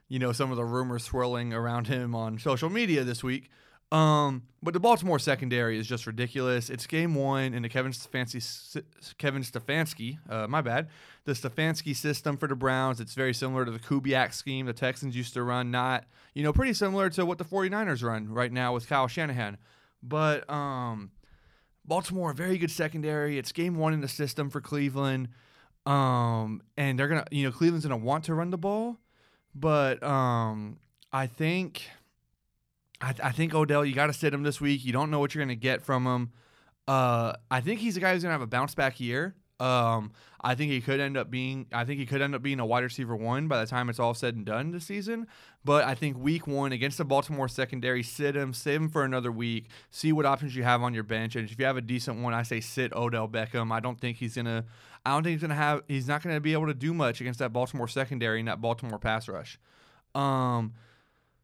you 0.07 0.19
know, 0.19 0.31
some 0.31 0.51
of 0.51 0.57
the 0.57 0.63
rumors 0.63 1.03
swirling 1.03 1.51
around 1.51 1.87
him 1.87 2.13
on 2.13 2.37
social 2.37 2.69
media 2.69 3.03
this 3.03 3.23
week. 3.23 3.49
Um, 3.91 4.43
but 4.61 4.75
the 4.75 4.79
Baltimore 4.79 5.17
secondary 5.17 5.79
is 5.79 5.87
just 5.87 6.05
ridiculous. 6.05 6.69
It's 6.69 6.85
game 6.85 7.15
one 7.15 7.55
in 7.55 7.63
the 7.63 7.69
Kevin 7.69 7.91
Stefanski, 7.91 8.83
Kevin 9.17 9.41
Stefanski, 9.41 10.19
uh, 10.29 10.45
my 10.47 10.61
bad, 10.61 10.89
the 11.25 11.31
Stefanski 11.31 11.95
system 11.95 12.37
for 12.37 12.47
the 12.47 12.55
Browns. 12.55 12.99
It's 12.99 13.15
very 13.15 13.33
similar 13.33 13.65
to 13.65 13.71
the 13.71 13.79
Kubiak 13.79 14.33
scheme 14.33 14.67
the 14.67 14.73
Texans 14.73 15.15
used 15.15 15.33
to 15.33 15.41
run, 15.41 15.71
not, 15.71 16.05
you 16.35 16.43
know, 16.43 16.53
pretty 16.53 16.73
similar 16.75 17.09
to 17.09 17.25
what 17.25 17.39
the 17.39 17.45
49ers 17.45 18.03
run 18.03 18.29
right 18.29 18.51
now 18.51 18.75
with 18.75 18.87
Kyle 18.87 19.07
Shanahan. 19.07 19.57
But 20.01 20.49
um, 20.49 21.11
Baltimore, 21.85 22.33
very 22.33 22.57
good 22.57 22.71
secondary. 22.71 23.37
It's 23.37 23.51
game 23.51 23.75
one 23.75 23.93
in 23.93 24.01
the 24.01 24.07
system 24.07 24.49
for 24.49 24.61
Cleveland. 24.61 25.29
Um, 25.85 26.61
and 26.77 26.99
they're 26.99 27.07
gonna, 27.07 27.25
you 27.31 27.45
know, 27.45 27.51
Cleveland's 27.51 27.85
gonna 27.85 27.97
want 27.97 28.25
to 28.25 28.33
run 28.35 28.51
the 28.51 28.57
ball, 28.57 28.97
but 29.55 30.03
um, 30.03 30.77
I 31.11 31.25
think, 31.25 31.89
I, 33.01 33.15
I 33.23 33.31
think 33.31 33.55
Odell, 33.55 33.83
you 33.83 33.95
got 33.95 34.07
to 34.07 34.13
sit 34.13 34.33
him 34.33 34.43
this 34.43 34.61
week. 34.61 34.85
You 34.85 34.93
don't 34.93 35.09
know 35.09 35.19
what 35.19 35.33
you're 35.33 35.43
gonna 35.43 35.55
get 35.55 35.81
from 35.81 36.05
him. 36.05 36.31
Uh, 36.87 37.33
I 37.49 37.61
think 37.61 37.79
he's 37.79 37.97
a 37.97 37.99
guy 37.99 38.13
who's 38.13 38.21
gonna 38.21 38.33
have 38.33 38.41
a 38.41 38.47
bounce 38.47 38.75
back 38.75 38.99
year. 38.99 39.35
Um, 39.59 40.11
I 40.41 40.55
think 40.55 40.71
he 40.71 40.79
could 40.79 40.99
end 40.99 41.17
up 41.17 41.29
being. 41.29 41.65
I 41.73 41.83
think 41.83 41.99
he 41.99 42.05
could 42.05 42.21
end 42.21 42.33
up 42.33 42.41
being 42.41 42.59
a 42.59 42.65
wide 42.65 42.83
receiver 42.83 43.15
one 43.15 43.47
by 43.47 43.59
the 43.59 43.67
time 43.67 43.89
it's 43.89 43.99
all 43.99 44.13
said 44.13 44.35
and 44.35 44.45
done 44.45 44.71
this 44.71 44.85
season. 44.85 45.27
But 45.65 45.83
I 45.83 45.95
think 45.95 46.17
week 46.17 46.47
one 46.47 46.71
against 46.71 46.97
the 46.97 47.05
Baltimore 47.05 47.49
secondary, 47.49 48.01
sit 48.01 48.35
him, 48.35 48.53
save 48.53 48.81
him 48.81 48.89
for 48.89 49.03
another 49.03 49.31
week, 49.31 49.67
see 49.91 50.13
what 50.13 50.25
options 50.25 50.55
you 50.55 50.63
have 50.63 50.81
on 50.81 50.93
your 50.93 51.03
bench, 51.03 51.35
and 51.35 51.49
if 51.49 51.59
you 51.59 51.65
have 51.65 51.75
a 51.75 51.81
decent 51.81 52.21
one, 52.21 52.33
I 52.33 52.43
say 52.43 52.61
sit 52.61 52.93
Odell 52.93 53.27
Beckham. 53.27 53.71
I 53.71 53.81
don't 53.81 53.99
think 53.99 54.17
he's 54.17 54.35
gonna. 54.35 54.65
I 55.05 55.11
don't 55.11 55.23
think 55.23 55.33
he's 55.33 55.41
gonna 55.41 55.55
have. 55.55 55.83
He's 55.87 56.07
not 56.07 56.23
gonna 56.23 56.39
be 56.39 56.53
able 56.53 56.67
to 56.67 56.73
do 56.73 56.93
much 56.93 57.19
against 57.19 57.39
that 57.39 57.51
Baltimore 57.51 57.87
secondary 57.87 58.39
and 58.39 58.47
that 58.47 58.61
Baltimore 58.61 58.99
pass 58.99 59.27
rush. 59.27 59.59
Um, 60.15 60.73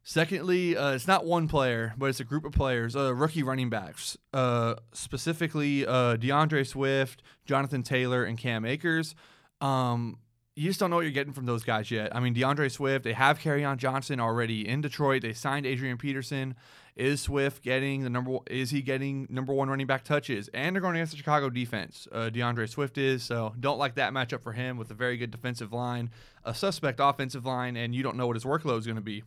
Secondly, 0.08 0.76
uh, 0.76 0.92
it's 0.92 1.08
not 1.08 1.26
one 1.26 1.48
player, 1.48 1.92
but 1.98 2.06
it's 2.06 2.20
a 2.20 2.24
group 2.24 2.44
of 2.44 2.52
players, 2.52 2.94
uh, 2.94 3.12
rookie 3.12 3.42
running 3.42 3.68
backs, 3.68 4.16
uh, 4.32 4.76
specifically 4.92 5.84
uh, 5.84 6.14
D'Andre 6.14 6.62
Swift, 6.62 7.24
Jonathan 7.44 7.82
Taylor, 7.82 8.22
and 8.22 8.38
Cam 8.38 8.64
Akers. 8.64 9.16
Um, 9.60 10.18
you 10.54 10.68
just 10.68 10.78
don't 10.78 10.90
know 10.90 10.96
what 10.96 11.02
you're 11.02 11.10
getting 11.10 11.32
from 11.32 11.46
those 11.46 11.64
guys 11.64 11.90
yet. 11.90 12.14
I 12.14 12.20
mean, 12.20 12.34
D'Andre 12.34 12.68
Swift, 12.68 13.02
they 13.02 13.14
have 13.14 13.44
on 13.44 13.78
Johnson 13.78 14.20
already 14.20 14.68
in 14.68 14.80
Detroit. 14.80 15.22
They 15.22 15.32
signed 15.32 15.66
Adrian 15.66 15.98
Peterson. 15.98 16.54
Is 16.94 17.22
Swift 17.22 17.64
getting 17.64 18.04
the 18.04 18.10
number? 18.10 18.38
Is 18.48 18.70
he 18.70 18.82
getting 18.82 19.26
number 19.28 19.52
one 19.52 19.68
running 19.68 19.88
back 19.88 20.04
touches? 20.04 20.48
And 20.54 20.76
they're 20.76 20.80
going 20.80 20.94
against 20.94 21.14
the 21.14 21.18
Chicago 21.18 21.50
defense. 21.50 22.06
Uh, 22.12 22.30
D'Andre 22.30 22.66
Swift 22.66 22.96
is 22.96 23.24
so 23.24 23.54
don't 23.58 23.78
like 23.78 23.96
that 23.96 24.12
matchup 24.12 24.44
for 24.44 24.52
him 24.52 24.76
with 24.76 24.88
a 24.92 24.94
very 24.94 25.16
good 25.16 25.32
defensive 25.32 25.72
line, 25.72 26.10
a 26.44 26.54
suspect 26.54 27.00
offensive 27.02 27.44
line, 27.44 27.76
and 27.76 27.92
you 27.92 28.04
don't 28.04 28.16
know 28.16 28.28
what 28.28 28.36
his 28.36 28.44
workload 28.44 28.78
is 28.78 28.86
going 28.86 28.94
to 28.94 29.02
be. 29.02 29.24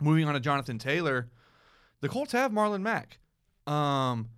Moving 0.00 0.26
on 0.26 0.34
to 0.34 0.40
Jonathan 0.40 0.78
Taylor, 0.78 1.28
the 2.00 2.08
Colts 2.08 2.32
have 2.32 2.52
Marlon 2.52 2.82
Mack. 2.82 3.18
Um, 3.66 4.28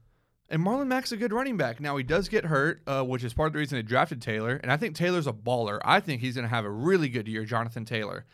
and 0.48 0.62
Marlon 0.62 0.86
Mack's 0.86 1.12
a 1.12 1.16
good 1.16 1.32
running 1.32 1.56
back. 1.56 1.80
Now, 1.80 1.96
he 1.96 2.04
does 2.04 2.28
get 2.28 2.44
hurt, 2.44 2.82
uh, 2.86 3.02
which 3.02 3.25
is 3.25 3.34
part 3.34 3.48
of 3.48 3.52
the 3.54 3.58
reason 3.58 3.76
they 3.76 3.82
drafted 3.82 4.22
Taylor. 4.22 4.60
And 4.62 4.70
I 4.70 4.76
think 4.76 4.94
Taylor's 4.94 5.26
a 5.26 5.32
baller. 5.32 5.80
I 5.84 6.00
think 6.00 6.20
he's 6.20 6.34
going 6.34 6.48
to 6.48 6.54
have 6.54 6.64
a 6.64 6.70
really 6.70 7.08
good 7.08 7.26
year, 7.26 7.44
Jonathan 7.44 7.84
Taylor. 7.84 8.25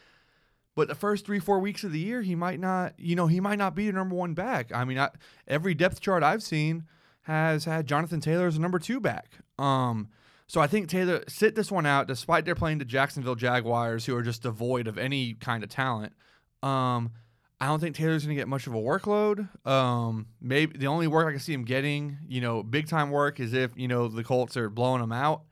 But 0.74 0.88
the 0.88 0.94
first 0.94 1.26
three, 1.26 1.38
four 1.38 1.58
weeks 1.58 1.84
of 1.84 1.92
the 1.92 1.98
year, 1.98 2.22
he 2.22 2.34
might 2.34 2.58
not, 2.60 2.94
you 2.98 3.14
know, 3.14 3.26
he 3.26 3.40
might 3.40 3.58
not 3.58 3.74
be 3.74 3.84
your 3.84 3.92
number 3.92 4.14
one 4.14 4.34
back. 4.34 4.72
I 4.74 4.84
mean, 4.84 4.98
I, 4.98 5.10
every 5.46 5.74
depth 5.74 6.00
chart 6.00 6.22
I've 6.22 6.42
seen 6.42 6.84
has 7.22 7.64
had 7.66 7.86
Jonathan 7.86 8.20
Taylor 8.20 8.46
as 8.46 8.56
a 8.56 8.60
number 8.60 8.78
two 8.78 8.98
back. 8.98 9.38
Um, 9.58 10.08
so 10.46 10.60
I 10.60 10.66
think 10.66 10.88
Taylor 10.88 11.24
sit 11.28 11.54
this 11.54 11.70
one 11.70 11.86
out, 11.86 12.08
despite 12.08 12.44
they're 12.44 12.54
playing 12.54 12.78
the 12.78 12.84
Jacksonville 12.84 13.34
Jaguars, 13.34 14.06
who 14.06 14.16
are 14.16 14.22
just 14.22 14.42
devoid 14.42 14.86
of 14.86 14.98
any 14.98 15.34
kind 15.34 15.62
of 15.62 15.70
talent. 15.70 16.14
Um, 16.62 17.12
I 17.60 17.66
don't 17.66 17.78
think 17.78 17.94
Taylor's 17.94 18.24
going 18.24 18.36
to 18.36 18.40
get 18.40 18.48
much 18.48 18.66
of 18.66 18.74
a 18.74 18.78
workload. 18.78 19.48
Um, 19.66 20.26
maybe 20.40 20.76
the 20.76 20.88
only 20.88 21.06
work 21.06 21.28
I 21.28 21.30
can 21.30 21.38
see 21.38 21.52
him 21.52 21.64
getting, 21.64 22.18
you 22.28 22.40
know, 22.40 22.62
big 22.62 22.88
time 22.88 23.10
work 23.10 23.38
is 23.38 23.52
if 23.52 23.70
you 23.76 23.86
know 23.86 24.08
the 24.08 24.24
Colts 24.24 24.56
are 24.56 24.68
blowing 24.68 25.00
him 25.00 25.12
out 25.12 25.42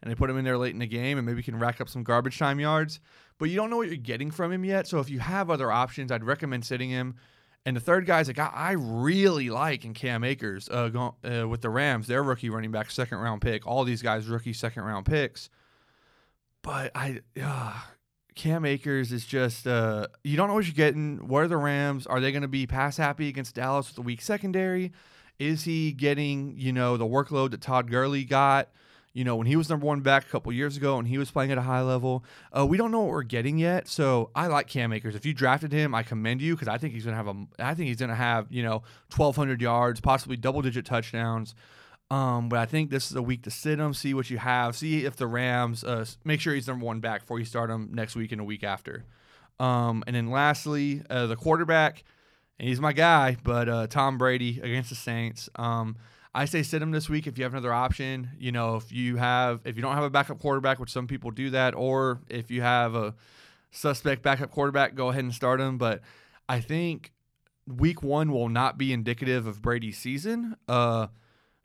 and 0.00 0.10
they 0.10 0.14
put 0.14 0.30
him 0.30 0.38
in 0.38 0.44
there 0.44 0.58
late 0.58 0.74
in 0.74 0.78
the 0.78 0.86
game 0.86 1.18
and 1.18 1.26
maybe 1.26 1.42
can 1.42 1.58
rack 1.58 1.80
up 1.80 1.88
some 1.88 2.04
garbage 2.04 2.38
time 2.38 2.60
yards. 2.60 3.00
But 3.38 3.50
you 3.50 3.56
don't 3.56 3.68
know 3.68 3.76
what 3.76 3.88
you're 3.88 3.96
getting 3.96 4.30
from 4.30 4.52
him 4.52 4.64
yet. 4.64 4.86
So 4.86 5.00
if 5.00 5.10
you 5.10 5.18
have 5.18 5.50
other 5.50 5.72
options, 5.72 6.12
I'd 6.12 6.24
recommend 6.24 6.64
sitting 6.64 6.88
him. 6.88 7.16
And 7.66 7.76
the 7.76 7.80
third 7.80 8.06
guy 8.06 8.20
is 8.20 8.28
a 8.28 8.32
guy 8.32 8.50
I 8.54 8.72
really 8.78 9.50
like 9.50 9.84
in 9.84 9.92
Cam 9.92 10.22
Akers 10.22 10.68
uh, 10.68 11.10
uh, 11.24 11.48
with 11.48 11.62
the 11.62 11.68
Rams. 11.68 12.06
Their 12.06 12.22
rookie 12.22 12.48
running 12.48 12.70
back, 12.70 12.92
second 12.92 13.18
round 13.18 13.42
pick. 13.42 13.66
All 13.66 13.82
these 13.82 14.02
guys 14.02 14.28
rookie 14.28 14.52
second 14.52 14.84
round 14.84 15.04
picks. 15.04 15.50
But 16.62 16.92
I, 16.94 17.22
uh, 17.42 17.74
Cam 18.36 18.66
Akers 18.66 19.12
is 19.12 19.24
just 19.24 19.66
uh, 19.66 20.06
you 20.22 20.36
don't 20.36 20.48
know 20.48 20.54
what 20.54 20.66
you're 20.66 20.74
getting. 20.74 21.26
What 21.26 21.42
are 21.42 21.48
the 21.48 21.56
Rams? 21.56 22.06
Are 22.06 22.20
they 22.20 22.30
going 22.30 22.42
to 22.42 22.48
be 22.48 22.66
pass 22.66 22.98
happy 22.98 23.28
against 23.28 23.54
Dallas 23.54 23.88
with 23.88 23.98
a 23.98 24.02
weak 24.02 24.20
secondary? 24.20 24.92
Is 25.38 25.64
he 25.64 25.90
getting 25.90 26.54
you 26.56 26.72
know 26.72 26.96
the 26.98 27.06
workload 27.06 27.50
that 27.50 27.62
Todd 27.62 27.90
Gurley 27.90 28.24
got? 28.24 28.68
You 29.14 29.24
know, 29.24 29.36
when 29.36 29.46
he 29.46 29.56
was 29.56 29.70
number 29.70 29.86
one 29.86 30.00
back 30.00 30.26
a 30.26 30.28
couple 30.28 30.52
years 30.52 30.76
ago 30.76 30.98
and 30.98 31.08
he 31.08 31.16
was 31.16 31.30
playing 31.30 31.50
at 31.50 31.56
a 31.56 31.62
high 31.62 31.80
level, 31.80 32.22
uh, 32.56 32.66
we 32.66 32.76
don't 32.76 32.90
know 32.90 33.00
what 33.00 33.08
we're 33.08 33.22
getting 33.22 33.56
yet. 33.56 33.88
So 33.88 34.28
I 34.34 34.48
like 34.48 34.66
Cam 34.66 34.92
Akers. 34.92 35.14
If 35.14 35.24
you 35.24 35.32
drafted 35.32 35.72
him, 35.72 35.94
I 35.94 36.02
commend 36.02 36.42
you 36.42 36.54
because 36.54 36.68
I 36.68 36.76
think 36.76 36.92
he's 36.92 37.06
gonna 37.06 37.16
have 37.16 37.28
a. 37.28 37.46
I 37.58 37.72
think 37.72 37.88
he's 37.88 37.96
gonna 37.96 38.14
have 38.14 38.46
you 38.50 38.62
know 38.62 38.82
1,200 39.16 39.62
yards, 39.62 40.00
possibly 40.02 40.36
double 40.36 40.60
digit 40.60 40.84
touchdowns. 40.84 41.54
Um, 42.10 42.48
but 42.48 42.60
I 42.60 42.66
think 42.66 42.90
this 42.90 43.10
is 43.10 43.16
a 43.16 43.22
week 43.22 43.42
to 43.42 43.50
sit 43.50 43.80
him, 43.80 43.92
see 43.92 44.14
what 44.14 44.30
you 44.30 44.38
have, 44.38 44.76
see 44.76 45.04
if 45.04 45.16
the 45.16 45.26
Rams 45.26 45.82
uh, 45.82 46.04
make 46.24 46.40
sure 46.40 46.54
he's 46.54 46.68
number 46.68 46.86
one 46.86 47.00
back 47.00 47.22
before 47.22 47.38
you 47.40 47.44
start 47.44 47.68
him 47.68 47.90
next 47.92 48.14
week 48.14 48.30
and 48.30 48.40
a 48.40 48.44
week 48.44 48.62
after. 48.62 49.04
Um, 49.58 50.04
and 50.06 50.14
then 50.14 50.30
lastly, 50.30 51.02
uh, 51.10 51.26
the 51.26 51.36
quarterback, 51.36 52.04
and 52.58 52.68
he's 52.68 52.80
my 52.80 52.92
guy, 52.92 53.36
but 53.42 53.68
uh, 53.68 53.86
Tom 53.88 54.18
Brady 54.18 54.60
against 54.60 54.90
the 54.90 54.96
Saints. 54.96 55.48
Um, 55.56 55.96
I 56.34 56.44
say 56.44 56.62
sit 56.62 56.82
him 56.82 56.90
this 56.90 57.08
week 57.08 57.26
if 57.26 57.38
you 57.38 57.44
have 57.44 57.54
another 57.54 57.72
option. 57.72 58.30
You 58.38 58.52
know, 58.52 58.76
if 58.76 58.92
you 58.92 59.16
have 59.16 59.60
if 59.64 59.74
you 59.74 59.82
don't 59.82 59.94
have 59.94 60.04
a 60.04 60.10
backup 60.10 60.38
quarterback, 60.38 60.78
which 60.78 60.92
some 60.92 61.06
people 61.06 61.30
do 61.30 61.50
that, 61.50 61.74
or 61.74 62.20
if 62.28 62.50
you 62.50 62.60
have 62.60 62.94
a 62.94 63.14
suspect 63.70 64.22
backup 64.22 64.50
quarterback, 64.50 64.94
go 64.94 65.08
ahead 65.08 65.24
and 65.24 65.34
start 65.34 65.60
him. 65.60 65.78
But 65.78 66.02
I 66.48 66.60
think 66.60 67.12
week 67.66 68.02
one 68.02 68.30
will 68.30 68.50
not 68.50 68.76
be 68.76 68.92
indicative 68.92 69.46
of 69.46 69.62
Brady's 69.62 69.98
season. 69.98 70.56
Uh, 70.68 71.08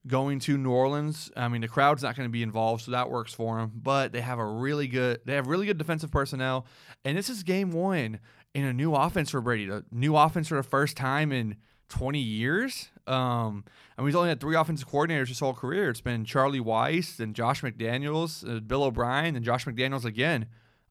going 0.08 0.40
to 0.40 0.58
New 0.58 0.72
Orleans. 0.72 1.32
I 1.36 1.48
mean, 1.48 1.62
the 1.62 1.68
crowd's 1.68 2.04
not 2.04 2.16
going 2.16 2.28
to 2.28 2.32
be 2.32 2.44
involved, 2.44 2.84
so 2.84 2.92
that 2.92 3.10
works 3.10 3.34
for 3.34 3.58
them. 3.58 3.72
But 3.76 4.12
they 4.12 4.22
have 4.22 4.40
a 4.40 4.46
really 4.46 4.88
good, 4.88 5.22
they 5.26 5.36
have 5.36 5.48
really 5.48 5.66
good 5.66 5.78
defensive 5.78 6.12
personnel, 6.12 6.66
and 7.06 7.18
this 7.18 7.30
is 7.30 7.44
game 7.44 7.72
one 7.72 8.20
in 8.54 8.66
a 8.66 8.74
new 8.74 8.94
offense 8.96 9.30
for 9.30 9.42
Brady. 9.42 9.70
A 9.70 9.84
new 9.92 10.16
offense 10.16 10.48
for 10.48 10.56
the 10.56 10.64
first 10.64 10.98
time 10.98 11.32
in 11.32 11.56
20 11.90 12.20
years. 12.20 12.90
Um, 13.06 13.66
and 13.98 14.06
he's 14.06 14.16
only 14.16 14.30
had 14.30 14.40
three 14.40 14.56
offensive 14.56 14.88
coordinators 14.88 15.28
his 15.28 15.40
whole 15.40 15.54
career. 15.54 15.90
It's 15.90 16.02
been 16.02 16.26
Charlie 16.26 16.60
Weis 16.60 17.20
and 17.20 17.36
Josh 17.36 17.62
McDaniels, 17.62 18.48
uh, 18.50 18.60
Bill 18.60 18.84
O'Brien, 18.84 19.36
and 19.36 19.46
Josh 19.46 19.66
McDaniels 19.66 20.06
again. 20.06 20.48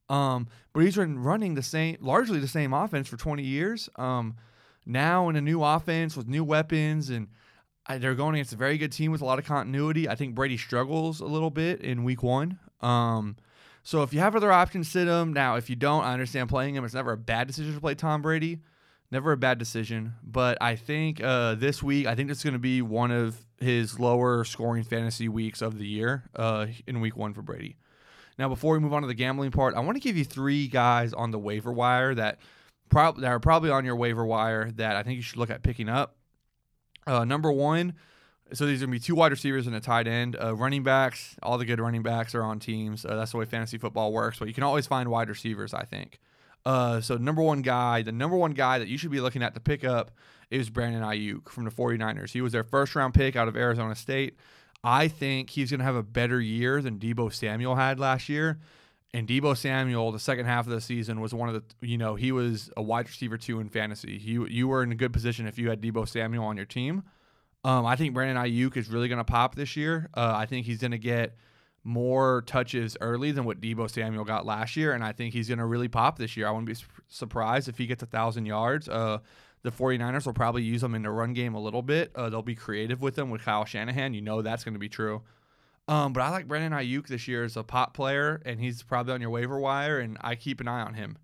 Um, 0.09 0.49
but 0.73 0.81
he's 0.81 0.97
been 0.97 1.19
running 1.19 1.55
the 1.55 1.63
same, 1.63 1.97
largely 2.01 2.41
the 2.41 2.49
same 2.49 2.73
offense 2.73 3.09
for 3.09 3.17
20 3.17 3.43
years. 3.43 3.89
Um, 3.97 4.37
now 4.85 5.29
in 5.29 5.37
a 5.37 5.41
new 5.41 5.63
offense 5.63 6.17
with 6.17 6.27
new 6.27 6.45
weapons 6.45 7.11
and 7.11 7.29
they're 7.99 8.15
going 8.15 8.35
against 8.35 8.53
a 8.53 8.57
very 8.57 8.79
good 8.79 8.93
team 8.93 9.13
with 9.13 9.21
a 9.21 9.25
lot 9.25 9.39
of 9.39 9.45
continuity. 9.45 10.09
I 10.09 10.15
think 10.15 10.35
Brady 10.35 10.57
struggles 10.57 11.21
a 11.21 11.27
little 11.27 11.51
bit 11.51 11.81
in 11.81 12.05
week 12.05 12.23
one. 12.23 12.59
Um, 12.81 13.37
so 13.83 14.03
if 14.03 14.13
you 14.13 14.21
have 14.21 14.37
other 14.37 14.53
options, 14.53 14.89
sit 14.89 15.09
him. 15.09 15.33
Now, 15.33 15.57
if 15.57 15.71
you 15.71 15.77
don't, 15.77 16.05
I 16.05 16.13
understand 16.13 16.49
playing 16.49 16.75
him. 16.75 16.85
It's 16.85 16.95
never 16.95 17.13
a 17.13 17.17
bad 17.17 17.47
decision 17.47 17.75
to 17.75 17.81
play 17.81 17.95
Tom 17.95 18.23
Brady. 18.23 18.61
Never 19.11 19.33
a 19.33 19.37
bad 19.37 19.59
decision. 19.59 20.15
But 20.23 20.59
I 20.61 20.77
think 20.77 21.23
uh, 21.23 21.55
this 21.57 21.83
week, 21.83 22.07
I 22.07 22.15
think 22.15 22.31
it's 22.31 22.45
going 22.45 22.53
to 22.53 22.61
be 22.61 22.83
one 22.83 23.11
of 23.11 23.37
his 23.59 23.99
lower 23.99 24.45
scoring 24.45 24.85
fantasy 24.85 25.29
weeks 25.29 25.63
of 25.63 25.79
the 25.79 25.87
year 25.87 26.25
uh, 26.37 26.67
in 26.87 27.01
week 27.01 27.17
one 27.17 27.35
for 27.35 27.43
Brady. 27.43 27.77
Now, 28.39 28.49
before 28.49 28.75
we 28.75 28.79
move 28.79 28.93
on 28.95 29.03
to 29.03 29.09
the 29.09 29.15
gambling 29.15 29.51
part, 29.51 29.75
I 29.75 29.81
want 29.81 29.97
to 29.97 30.01
give 30.01 30.17
you 30.17 30.25
three 30.25 30.69
guys 30.69 31.13
on 31.13 31.31
the 31.31 31.39
waiver 31.39 31.73
wire 31.73 32.15
that, 32.15 32.39
prob- 32.89 33.21
that 33.21 33.29
are 33.29 33.41
probably 33.41 33.71
on 33.71 33.85
your 33.85 33.97
waiver 33.97 34.25
wire 34.25 34.71
that 34.77 34.97
I 34.97 35.03
think 35.03 35.17
you 35.17 35.23
should 35.23 35.39
look 35.39 35.51
at 35.51 35.63
picking 35.63 35.89
up. 35.89 36.17
Uh, 37.11 37.25
number 37.25 37.51
one, 37.51 37.95
so 38.53 38.67
these 38.67 38.81
are 38.81 38.87
gonna 38.87 38.93
be 38.93 39.01
two 39.01 39.17
wide 39.17 39.33
receivers 39.33 39.67
and 39.67 39.75
a 39.75 39.81
tight 39.81 40.07
end. 40.07 40.37
Uh, 40.41 40.55
running 40.55 40.85
backs, 40.85 41.37
all 41.43 41.59
the 41.59 41.65
good 41.65 41.81
running 41.81 42.05
backs 42.05 42.37
are 42.37 42.45
on 42.45 42.61
teams. 42.61 43.05
Uh, 43.05 43.17
that's 43.17 43.33
the 43.33 43.37
way 43.37 43.45
fantasy 43.45 43.79
football 43.79 44.13
works. 44.13 44.39
But 44.39 44.47
you 44.47 44.55
can 44.55 44.63
always 44.63 44.87
find 44.87 45.09
wide 45.09 45.29
receivers, 45.29 45.75
I 45.75 45.83
think. 45.83 46.21
Uh, 46.65 47.01
so 47.01 47.17
number 47.17 47.43
one 47.43 47.63
guy, 47.63 48.03
the 48.03 48.13
number 48.13 48.37
one 48.37 48.53
guy 48.53 48.79
that 48.79 48.87
you 48.87 48.97
should 48.97 49.11
be 49.11 49.21
looking 49.21 49.43
at 49.43 49.55
to 49.55 49.61
pick 49.61 49.85
up 49.85 50.13
is 50.53 50.71
Brandon 50.71 51.03
Aiyuk 51.03 51.49
from 51.49 51.65
the 51.65 51.71
49ers. 51.73 52.31
He 52.31 52.43
was 52.43 52.53
their 52.53 52.63
first 52.63 52.95
round 52.95 53.13
pick 53.13 53.35
out 53.35 53.49
of 53.49 53.57
Arizona 53.57 53.97
State. 53.97 54.37
I 54.85 55.09
think 55.09 55.51
he's 55.51 55.71
going 55.71 55.81
to 55.81 55.85
have 55.85 55.97
a 55.97 56.05
better 56.05 56.41
year 56.41 56.81
than 56.81 57.01
Deebo 57.01 57.33
Samuel 57.33 57.75
had 57.75 57.99
last 57.99 58.29
year. 58.29 58.61
And 59.13 59.27
Deebo 59.27 59.57
Samuel, 59.57 60.13
the 60.13 60.21
second 60.21 60.47
half 60.47 60.67
of 60.67 60.73
the 60.73 60.81
season, 60.81 61.21
was 61.21 61.35
one 61.35 61.49
of 61.49 61.55
the 61.55 61.87
you 61.87 61.99
know 61.99 62.15
he 62.15 62.31
was 62.31 62.71
a 62.77 62.83
wide 62.83 63.09
receiver 63.09 63.37
two 63.37 63.61
in 63.61 63.69
fantasy. 63.69 64.13
You 64.23 64.47
you 64.47 64.69
were 64.69 64.83
in 64.83 64.93
a 64.93 64.95
good 64.95 65.13
position 65.13 65.47
if 65.47 65.59
you 65.59 65.69
had 65.69 65.81
Deebo 65.81 66.09
Samuel 66.09 66.45
on 66.45 66.57
your 66.57 66.67
team. 66.67 67.03
Um, 67.65 67.85
I 67.85 67.97
think 67.97 68.15
Brandon 68.15 68.43
Aiyuk 68.43 68.77
is 68.77 68.89
really 68.89 69.09
going 69.09 69.19
to 69.19 69.25
pop 69.25 69.55
this 69.55 69.77
year. 69.77 70.09
Uh, 70.15 70.33
I 70.35 70.47
think 70.47 70.65
he's 70.65 70.79
going 70.79 70.93
to 70.93 70.99
get 70.99 71.37
more 71.83 72.43
touches 72.47 72.97
early 73.01 73.33
than 73.33 73.45
what 73.45 73.61
Deebo 73.61 73.91
Samuel 73.91 74.25
got 74.25 74.47
last 74.47 74.77
year, 74.77 74.93
and 74.93 75.05
I 75.05 75.13
think 75.13 75.35
he's 75.35 75.49
going 75.49 75.59
to 75.59 75.67
really 75.67 75.89
pop 75.89 76.19
this 76.19 76.37
year. 76.37 76.47
I 76.47 76.51
wouldn't 76.51 76.67
be 76.67 76.75
su- 76.75 76.87
surprised 77.09 77.69
if 77.69 77.79
he 77.79 77.87
gets 77.87 78.03
a 78.03 78.07
thousand 78.07 78.47
yards. 78.47 78.89
Uh, 78.89 79.19
the 79.63 79.71
49ers 79.71 80.25
will 80.25 80.33
probably 80.33 80.63
use 80.63 80.83
him 80.83 80.95
in 80.95 81.03
the 81.03 81.11
run 81.11 81.33
game 81.33 81.55
a 81.55 81.61
little 81.61 81.83
bit. 81.83 82.13
Uh, 82.15 82.31
they'll 82.31 82.43
be 82.43 82.55
creative 82.55 83.03
with 83.03 83.19
him 83.19 83.31
with 83.31 83.43
Kyle 83.43 83.65
Shanahan. 83.65 84.15
You 84.15 84.23
know 84.23 84.41
that's 84.41 84.65
going 84.65 84.75
to 84.75 84.81
be 84.81 84.89
true. 84.89 85.23
Um, 85.89 86.13
but 86.13 86.23
I 86.23 86.31
like 86.31 86.47
Brandon 86.47 86.73
Aiyuk 86.73 87.09
this 87.09 87.27
year 87.27 87.43
as 87.43 87.57
a 87.57 87.65
pop 87.65 87.95
player, 87.95 88.41
and 88.45 88.61
he's 88.61 88.83
probably 88.83 89.13
on 89.13 89.21
your 89.21 89.31
waiver 89.31 89.59
wire, 89.59 89.99
and 89.99 90.17
I 90.21 90.37
keep 90.37 90.61
an 90.61 90.69
eye 90.69 90.83
on 90.83 90.95
him. 90.95 91.19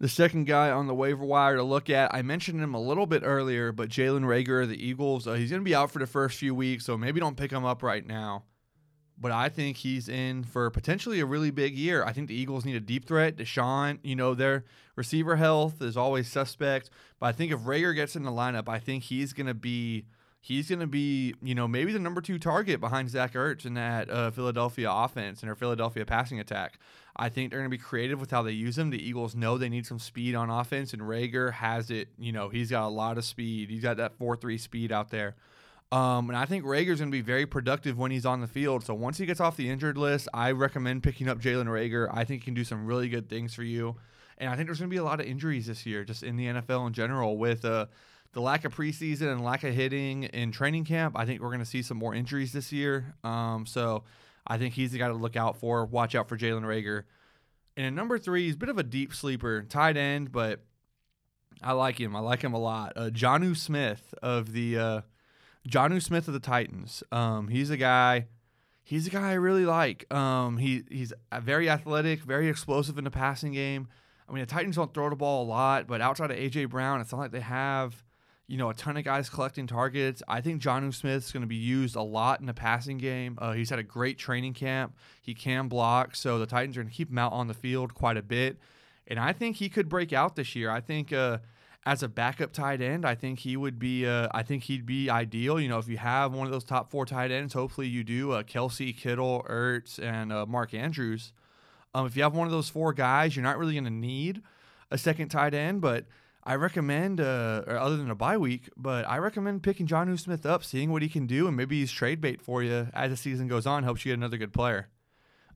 The 0.00 0.08
second 0.08 0.46
guy 0.46 0.70
on 0.70 0.86
the 0.86 0.94
waiver 0.94 1.24
wire 1.24 1.56
to 1.56 1.62
look 1.62 1.90
at, 1.90 2.12
I 2.12 2.22
mentioned 2.22 2.60
him 2.60 2.74
a 2.74 2.80
little 2.80 3.06
bit 3.06 3.22
earlier, 3.24 3.70
but 3.70 3.90
Jalen 3.90 4.24
Reagor 4.24 4.62
of 4.62 4.70
the 4.70 4.82
Eagles, 4.82 5.28
uh, 5.28 5.34
he's 5.34 5.50
going 5.50 5.60
to 5.60 5.68
be 5.68 5.74
out 5.74 5.90
for 5.90 5.98
the 5.98 6.06
first 6.06 6.38
few 6.38 6.54
weeks, 6.54 6.86
so 6.86 6.96
maybe 6.96 7.20
don't 7.20 7.36
pick 7.36 7.52
him 7.52 7.64
up 7.64 7.82
right 7.82 8.06
now. 8.06 8.44
But 9.18 9.30
I 9.30 9.48
think 9.50 9.76
he's 9.76 10.08
in 10.08 10.42
for 10.42 10.70
potentially 10.70 11.20
a 11.20 11.26
really 11.26 11.50
big 11.50 11.76
year. 11.76 12.02
I 12.02 12.12
think 12.12 12.28
the 12.28 12.34
Eagles 12.34 12.64
need 12.64 12.76
a 12.76 12.80
deep 12.80 13.04
threat. 13.04 13.36
DeSean, 13.36 13.98
you 14.02 14.16
know, 14.16 14.34
their 14.34 14.64
receiver 14.96 15.36
health 15.36 15.80
is 15.82 15.96
always 15.96 16.26
suspect. 16.28 16.90
But 17.20 17.26
I 17.26 17.32
think 17.32 17.52
if 17.52 17.60
Rager 17.60 17.94
gets 17.94 18.16
in 18.16 18.24
the 18.24 18.32
lineup, 18.32 18.68
I 18.68 18.78
think 18.78 19.04
he's 19.04 19.32
going 19.34 19.46
to 19.48 19.54
be– 19.54 20.06
he's 20.44 20.68
going 20.68 20.80
to 20.80 20.88
be, 20.88 21.34
you 21.40 21.54
know, 21.54 21.68
maybe 21.68 21.92
the 21.92 22.00
number 22.00 22.20
two 22.20 22.36
target 22.36 22.80
behind 22.80 23.08
Zach 23.08 23.34
Ertz 23.34 23.64
in 23.64 23.74
that 23.74 24.10
uh, 24.10 24.30
Philadelphia 24.32 24.90
offense 24.90 25.40
and 25.40 25.48
their 25.48 25.54
Philadelphia 25.54 26.04
passing 26.04 26.40
attack. 26.40 26.80
I 27.16 27.28
think 27.28 27.50
they're 27.50 27.60
going 27.60 27.70
to 27.70 27.76
be 27.76 27.82
creative 27.82 28.18
with 28.18 28.32
how 28.32 28.42
they 28.42 28.50
use 28.50 28.76
him. 28.76 28.90
The 28.90 29.02
Eagles 29.02 29.36
know 29.36 29.56
they 29.56 29.68
need 29.68 29.86
some 29.86 30.00
speed 30.00 30.34
on 30.34 30.50
offense, 30.50 30.92
and 30.92 31.02
Reagor 31.02 31.52
has 31.52 31.90
it. 31.90 32.08
You 32.18 32.32
know, 32.32 32.48
he's 32.48 32.70
got 32.70 32.86
a 32.86 32.88
lot 32.88 33.18
of 33.18 33.24
speed. 33.24 33.70
He's 33.70 33.82
got 33.82 33.98
that 33.98 34.16
4 34.18 34.36
3 34.36 34.58
speed 34.58 34.90
out 34.90 35.10
there. 35.10 35.36
Um, 35.92 36.28
and 36.30 36.36
I 36.36 36.46
think 36.46 36.64
Reagor's 36.64 36.98
going 36.98 37.10
to 37.10 37.16
be 37.16 37.20
very 37.20 37.46
productive 37.46 37.96
when 37.96 38.10
he's 38.10 38.26
on 38.26 38.40
the 38.40 38.46
field. 38.48 38.84
So 38.84 38.94
once 38.94 39.18
he 39.18 39.26
gets 39.26 39.40
off 39.40 39.56
the 39.56 39.70
injured 39.70 39.96
list, 39.96 40.26
I 40.34 40.50
recommend 40.52 41.04
picking 41.04 41.28
up 41.28 41.38
Jalen 41.38 41.66
Reagor. 41.66 42.08
I 42.12 42.24
think 42.24 42.42
he 42.42 42.46
can 42.46 42.54
do 42.54 42.64
some 42.64 42.86
really 42.86 43.08
good 43.08 43.28
things 43.28 43.54
for 43.54 43.62
you. 43.62 43.96
And 44.38 44.50
I 44.50 44.56
think 44.56 44.66
there's 44.66 44.78
going 44.78 44.90
to 44.90 44.94
be 44.94 44.98
a 44.98 45.04
lot 45.04 45.20
of 45.20 45.26
injuries 45.26 45.66
this 45.66 45.86
year, 45.86 46.02
just 46.02 46.22
in 46.22 46.36
the 46.36 46.46
NFL 46.46 46.88
in 46.88 46.94
general, 46.94 47.36
with 47.36 47.64
uh, 47.64 47.86
the 48.32 48.40
lack 48.40 48.64
of 48.64 48.74
preseason 48.74 49.30
and 49.30 49.44
lack 49.44 49.62
of 49.62 49.74
hitting 49.74 50.24
in 50.24 50.52
training 50.52 50.84
camp, 50.84 51.18
I 51.18 51.26
think 51.26 51.40
we're 51.40 51.48
going 51.48 51.60
to 51.60 51.66
see 51.66 51.82
some 51.82 51.98
more 51.98 52.14
injuries 52.14 52.52
this 52.52 52.72
year. 52.72 53.14
Um, 53.22 53.66
so 53.66 54.04
I 54.46 54.58
think 54.58 54.74
he's 54.74 54.92
the 54.92 54.98
guy 54.98 55.08
to 55.08 55.14
look 55.14 55.36
out 55.36 55.58
for. 55.58 55.84
Watch 55.84 56.14
out 56.14 56.28
for 56.28 56.38
Jalen 56.38 56.62
Reagor. 56.62 57.04
And 57.76 57.86
at 57.86 57.92
number 57.92 58.18
three, 58.18 58.46
he's 58.46 58.54
a 58.54 58.58
bit 58.58 58.68
of 58.68 58.78
a 58.78 58.82
deep 58.82 59.14
sleeper, 59.14 59.62
tight 59.62 59.96
end, 59.96 60.32
but 60.32 60.60
I 61.62 61.72
like 61.72 62.00
him. 62.00 62.16
I 62.16 62.20
like 62.20 62.42
him 62.42 62.52
a 62.52 62.58
lot. 62.58 62.92
Uh, 62.96 63.10
Jonnu 63.10 63.56
Smith 63.56 64.14
of 64.22 64.52
the 64.52 64.78
uh, 64.78 65.00
Jonnu 65.68 66.02
Smith 66.02 66.26
of 66.26 66.34
the 66.34 66.40
Titans. 66.40 67.02
Um, 67.12 67.48
he's 67.48 67.70
a 67.70 67.76
guy. 67.76 68.26
He's 68.84 69.06
a 69.06 69.10
guy 69.10 69.30
I 69.30 69.34
really 69.34 69.64
like. 69.64 70.12
Um, 70.12 70.58
he 70.58 70.82
he's 70.90 71.12
very 71.40 71.70
athletic, 71.70 72.20
very 72.20 72.48
explosive 72.48 72.98
in 72.98 73.04
the 73.04 73.10
passing 73.10 73.52
game. 73.52 73.88
I 74.28 74.32
mean, 74.32 74.40
the 74.40 74.50
Titans 74.50 74.76
don't 74.76 74.92
throw 74.92 75.08
the 75.08 75.16
ball 75.16 75.44
a 75.44 75.48
lot, 75.48 75.86
but 75.86 76.00
outside 76.00 76.30
of 76.30 76.36
AJ 76.36 76.70
Brown, 76.70 77.00
it's 77.00 77.12
not 77.12 77.18
like 77.18 77.30
they 77.32 77.40
have 77.40 78.02
you 78.52 78.58
know, 78.58 78.68
a 78.68 78.74
ton 78.74 78.98
of 78.98 79.04
guys 79.04 79.30
collecting 79.30 79.66
targets. 79.66 80.22
I 80.28 80.42
think 80.42 80.60
Jonnu 80.60 80.92
Smith's 80.92 81.32
going 81.32 81.40
to 81.40 81.46
be 81.46 81.56
used 81.56 81.96
a 81.96 82.02
lot 82.02 82.38
in 82.40 82.44
the 82.44 82.52
passing 82.52 82.98
game. 82.98 83.38
Uh, 83.40 83.52
he's 83.52 83.70
had 83.70 83.78
a 83.78 83.82
great 83.82 84.18
training 84.18 84.52
camp. 84.52 84.94
He 85.22 85.32
can 85.32 85.68
block, 85.68 86.14
so 86.14 86.38
the 86.38 86.44
Titans 86.44 86.76
are 86.76 86.82
going 86.82 86.90
to 86.90 86.94
keep 86.94 87.08
him 87.08 87.16
out 87.16 87.32
on 87.32 87.48
the 87.48 87.54
field 87.54 87.94
quite 87.94 88.18
a 88.18 88.22
bit. 88.22 88.58
And 89.06 89.18
I 89.18 89.32
think 89.32 89.56
he 89.56 89.70
could 89.70 89.88
break 89.88 90.12
out 90.12 90.36
this 90.36 90.54
year. 90.54 90.70
I 90.70 90.82
think 90.82 91.14
uh, 91.14 91.38
as 91.86 92.02
a 92.02 92.08
backup 92.08 92.52
tight 92.52 92.82
end, 92.82 93.06
I 93.06 93.14
think 93.14 93.38
he 93.38 93.56
would 93.56 93.78
be. 93.78 94.06
Uh, 94.06 94.28
I 94.34 94.42
think 94.42 94.64
he'd 94.64 94.84
be 94.84 95.08
ideal. 95.08 95.58
You 95.58 95.70
know, 95.70 95.78
if 95.78 95.88
you 95.88 95.96
have 95.96 96.34
one 96.34 96.46
of 96.46 96.52
those 96.52 96.64
top 96.64 96.90
four 96.90 97.06
tight 97.06 97.30
ends, 97.30 97.54
hopefully 97.54 97.86
you 97.86 98.04
do. 98.04 98.32
Uh, 98.32 98.42
Kelce, 98.42 98.94
Kittle, 98.94 99.46
Ertz, 99.48 99.98
and 99.98 100.30
uh, 100.30 100.44
Mark 100.44 100.74
Andrews. 100.74 101.32
Um, 101.94 102.04
if 102.04 102.18
you 102.18 102.22
have 102.22 102.34
one 102.34 102.48
of 102.48 102.52
those 102.52 102.68
four 102.68 102.92
guys, 102.92 103.34
you're 103.34 103.42
not 103.44 103.56
really 103.56 103.72
going 103.72 103.84
to 103.84 103.90
need 103.90 104.42
a 104.90 104.98
second 104.98 105.30
tight 105.30 105.54
end, 105.54 105.80
but 105.80 106.04
I 106.44 106.56
recommend, 106.56 107.20
uh, 107.20 107.62
or 107.66 107.78
other 107.78 107.96
than 107.96 108.10
a 108.10 108.16
bye 108.16 108.36
week, 108.36 108.68
but 108.76 109.08
I 109.08 109.18
recommend 109.18 109.62
picking 109.62 109.86
Jonnu 109.86 110.18
Smith 110.18 110.44
up, 110.44 110.64
seeing 110.64 110.90
what 110.90 111.02
he 111.02 111.08
can 111.08 111.26
do, 111.26 111.46
and 111.46 111.56
maybe 111.56 111.78
he's 111.78 111.92
trade 111.92 112.20
bait 112.20 112.40
for 112.42 112.62
you 112.62 112.88
as 112.92 113.10
the 113.10 113.16
season 113.16 113.46
goes 113.46 113.66
on, 113.66 113.84
helps 113.84 114.04
you 114.04 114.10
get 114.10 114.18
another 114.18 114.38
good 114.38 114.52
player. 114.52 114.88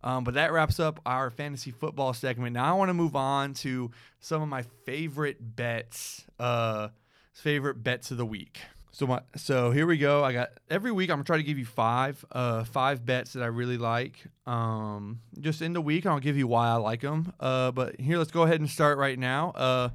Um, 0.04 0.22
but 0.22 0.34
that 0.34 0.52
wraps 0.52 0.78
up 0.78 1.00
our 1.04 1.30
fantasy 1.30 1.72
football 1.72 2.12
segment. 2.12 2.54
Now 2.54 2.72
I 2.74 2.78
want 2.78 2.90
to 2.90 2.94
move 2.94 3.16
on 3.16 3.54
to 3.54 3.90
some 4.20 4.42
of 4.42 4.48
my 4.48 4.62
favorite 4.84 5.56
bets, 5.56 6.24
uh, 6.38 6.88
favorite 7.32 7.82
bets 7.82 8.12
of 8.12 8.16
the 8.16 8.26
week. 8.26 8.60
So 8.92 9.06
my, 9.06 9.20
so 9.34 9.72
here 9.72 9.86
we 9.86 9.98
go. 9.98 10.22
I 10.24 10.32
got 10.32 10.50
every 10.70 10.92
week. 10.92 11.10
I'm 11.10 11.16
gonna 11.16 11.24
try 11.24 11.36
to 11.36 11.42
give 11.42 11.58
you 11.58 11.66
five, 11.66 12.24
uh, 12.30 12.64
five 12.64 13.04
bets 13.04 13.32
that 13.32 13.42
I 13.42 13.46
really 13.46 13.76
like. 13.76 14.24
Um, 14.46 15.20
just 15.40 15.60
in 15.60 15.72
the 15.72 15.80
week, 15.80 16.06
I'll 16.06 16.20
give 16.20 16.36
you 16.36 16.46
why 16.46 16.68
I 16.68 16.76
like 16.76 17.00
them. 17.00 17.32
Uh, 17.40 17.72
but 17.72 18.00
here, 18.00 18.16
let's 18.16 18.30
go 18.30 18.44
ahead 18.44 18.60
and 18.60 18.70
start 18.70 18.96
right 18.96 19.18
now. 19.18 19.50
Uh, 19.50 19.88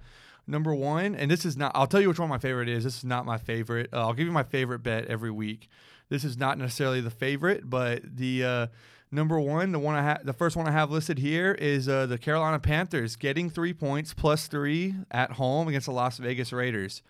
number 0.51 0.75
one, 0.75 1.15
and 1.15 1.31
this 1.31 1.46
is 1.46 1.58
not. 1.58 1.72
I'll 1.74 1.88
tell 1.88 2.01
you 2.01 2.10
which 2.10 2.20
one 2.20 2.29
my 2.29 2.38
favorite 2.38 2.70
is. 2.70 2.84
This 2.84 2.98
is 2.98 3.05
not 3.05 3.25
my 3.25 3.38
favorite. 3.38 3.89
Uh, 3.91 4.01
I'll 4.01 4.13
give 4.13 4.27
you 4.27 4.34
my 4.34 4.43
favorite 4.43 4.84
bet 4.84 5.05
every 5.05 5.31
week. 5.31 5.70
This 6.10 6.24
is 6.24 6.38
not 6.38 6.58
necessarily 6.60 7.01
the 7.01 7.10
favorite, 7.10 7.70
but 7.70 8.01
the 8.17 8.43
uh, 8.43 8.67
Number 9.13 9.38
one, 9.41 9.74
the 9.74 9.79
one 9.79 9.96
I 9.96 10.03
ha- 10.03 10.20
the 10.24 10.31
first 10.31 10.55
one 10.55 10.67
I 10.67 10.72
have 10.72 10.89
listed 10.89 11.20
here 11.20 11.51
is 11.51 11.89
uh, 11.89 12.05
the 12.05 12.17
Carolina 12.17 12.60
Panthers 12.60 13.17
getting 13.17 13.50
three 13.50 13.74
points 13.74 14.13
plus 14.13 14.48
three 14.48 14.96
at 15.12 15.34
home 15.34 15.67
against 15.67 15.88
the 15.88 15.91
Las 15.91 16.17
Vegas 16.17 16.53
Raiders. 16.53 17.01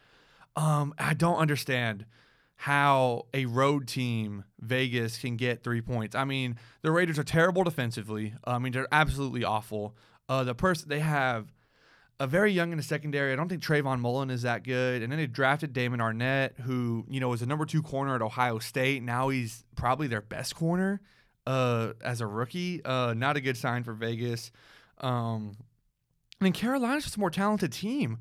Um, 0.55 0.95
I 0.97 1.13
don't 1.13 1.37
understand 1.37 2.05
how 2.55 3.27
a 3.35 3.45
road 3.45 3.87
team 3.87 4.45
Vegas 4.59 5.19
can 5.19 5.37
get 5.37 5.63
three 5.63 5.81
points. 5.81 6.15
I 6.15 6.23
mean, 6.23 6.57
the 6.81 6.91
Raiders 6.91 7.19
are 7.19 7.23
terrible 7.23 7.63
defensively. 7.63 8.33
I 8.45 8.57
mean, 8.57 8.71
they're 8.71 8.87
absolutely 8.91 9.43
awful. 9.43 9.95
Uh, 10.27 10.43
the 10.43 10.55
person 10.55 10.89
they 10.89 10.99
have 11.01 11.53
a 12.21 12.27
very 12.27 12.51
young 12.51 12.71
in 12.71 12.77
the 12.77 12.83
secondary. 12.83 13.33
I 13.33 13.35
don't 13.35 13.49
think 13.49 13.63
Trayvon 13.63 13.99
Mullen 13.99 14.29
is 14.29 14.43
that 14.43 14.63
good. 14.63 15.01
And 15.01 15.11
then 15.11 15.17
they 15.17 15.25
drafted 15.25 15.73
Damon 15.73 15.99
Arnette, 15.99 16.59
who 16.59 17.03
you 17.09 17.19
know 17.19 17.29
was 17.29 17.41
a 17.41 17.47
number 17.47 17.65
two 17.65 17.81
corner 17.81 18.13
at 18.13 18.21
Ohio 18.21 18.59
State. 18.59 19.01
Now 19.01 19.29
he's 19.29 19.63
probably 19.75 20.05
their 20.05 20.21
best 20.21 20.55
corner 20.55 21.01
uh, 21.47 21.93
as 22.03 22.21
a 22.21 22.27
rookie. 22.27 22.85
Uh, 22.85 23.15
not 23.17 23.37
a 23.37 23.41
good 23.41 23.57
sign 23.57 23.83
for 23.83 23.93
Vegas. 23.93 24.51
Um, 24.99 25.57
I 26.39 26.43
mean, 26.43 26.53
Carolina's 26.53 27.05
just 27.05 27.17
a 27.17 27.19
more 27.19 27.31
talented 27.31 27.71
team. 27.71 28.19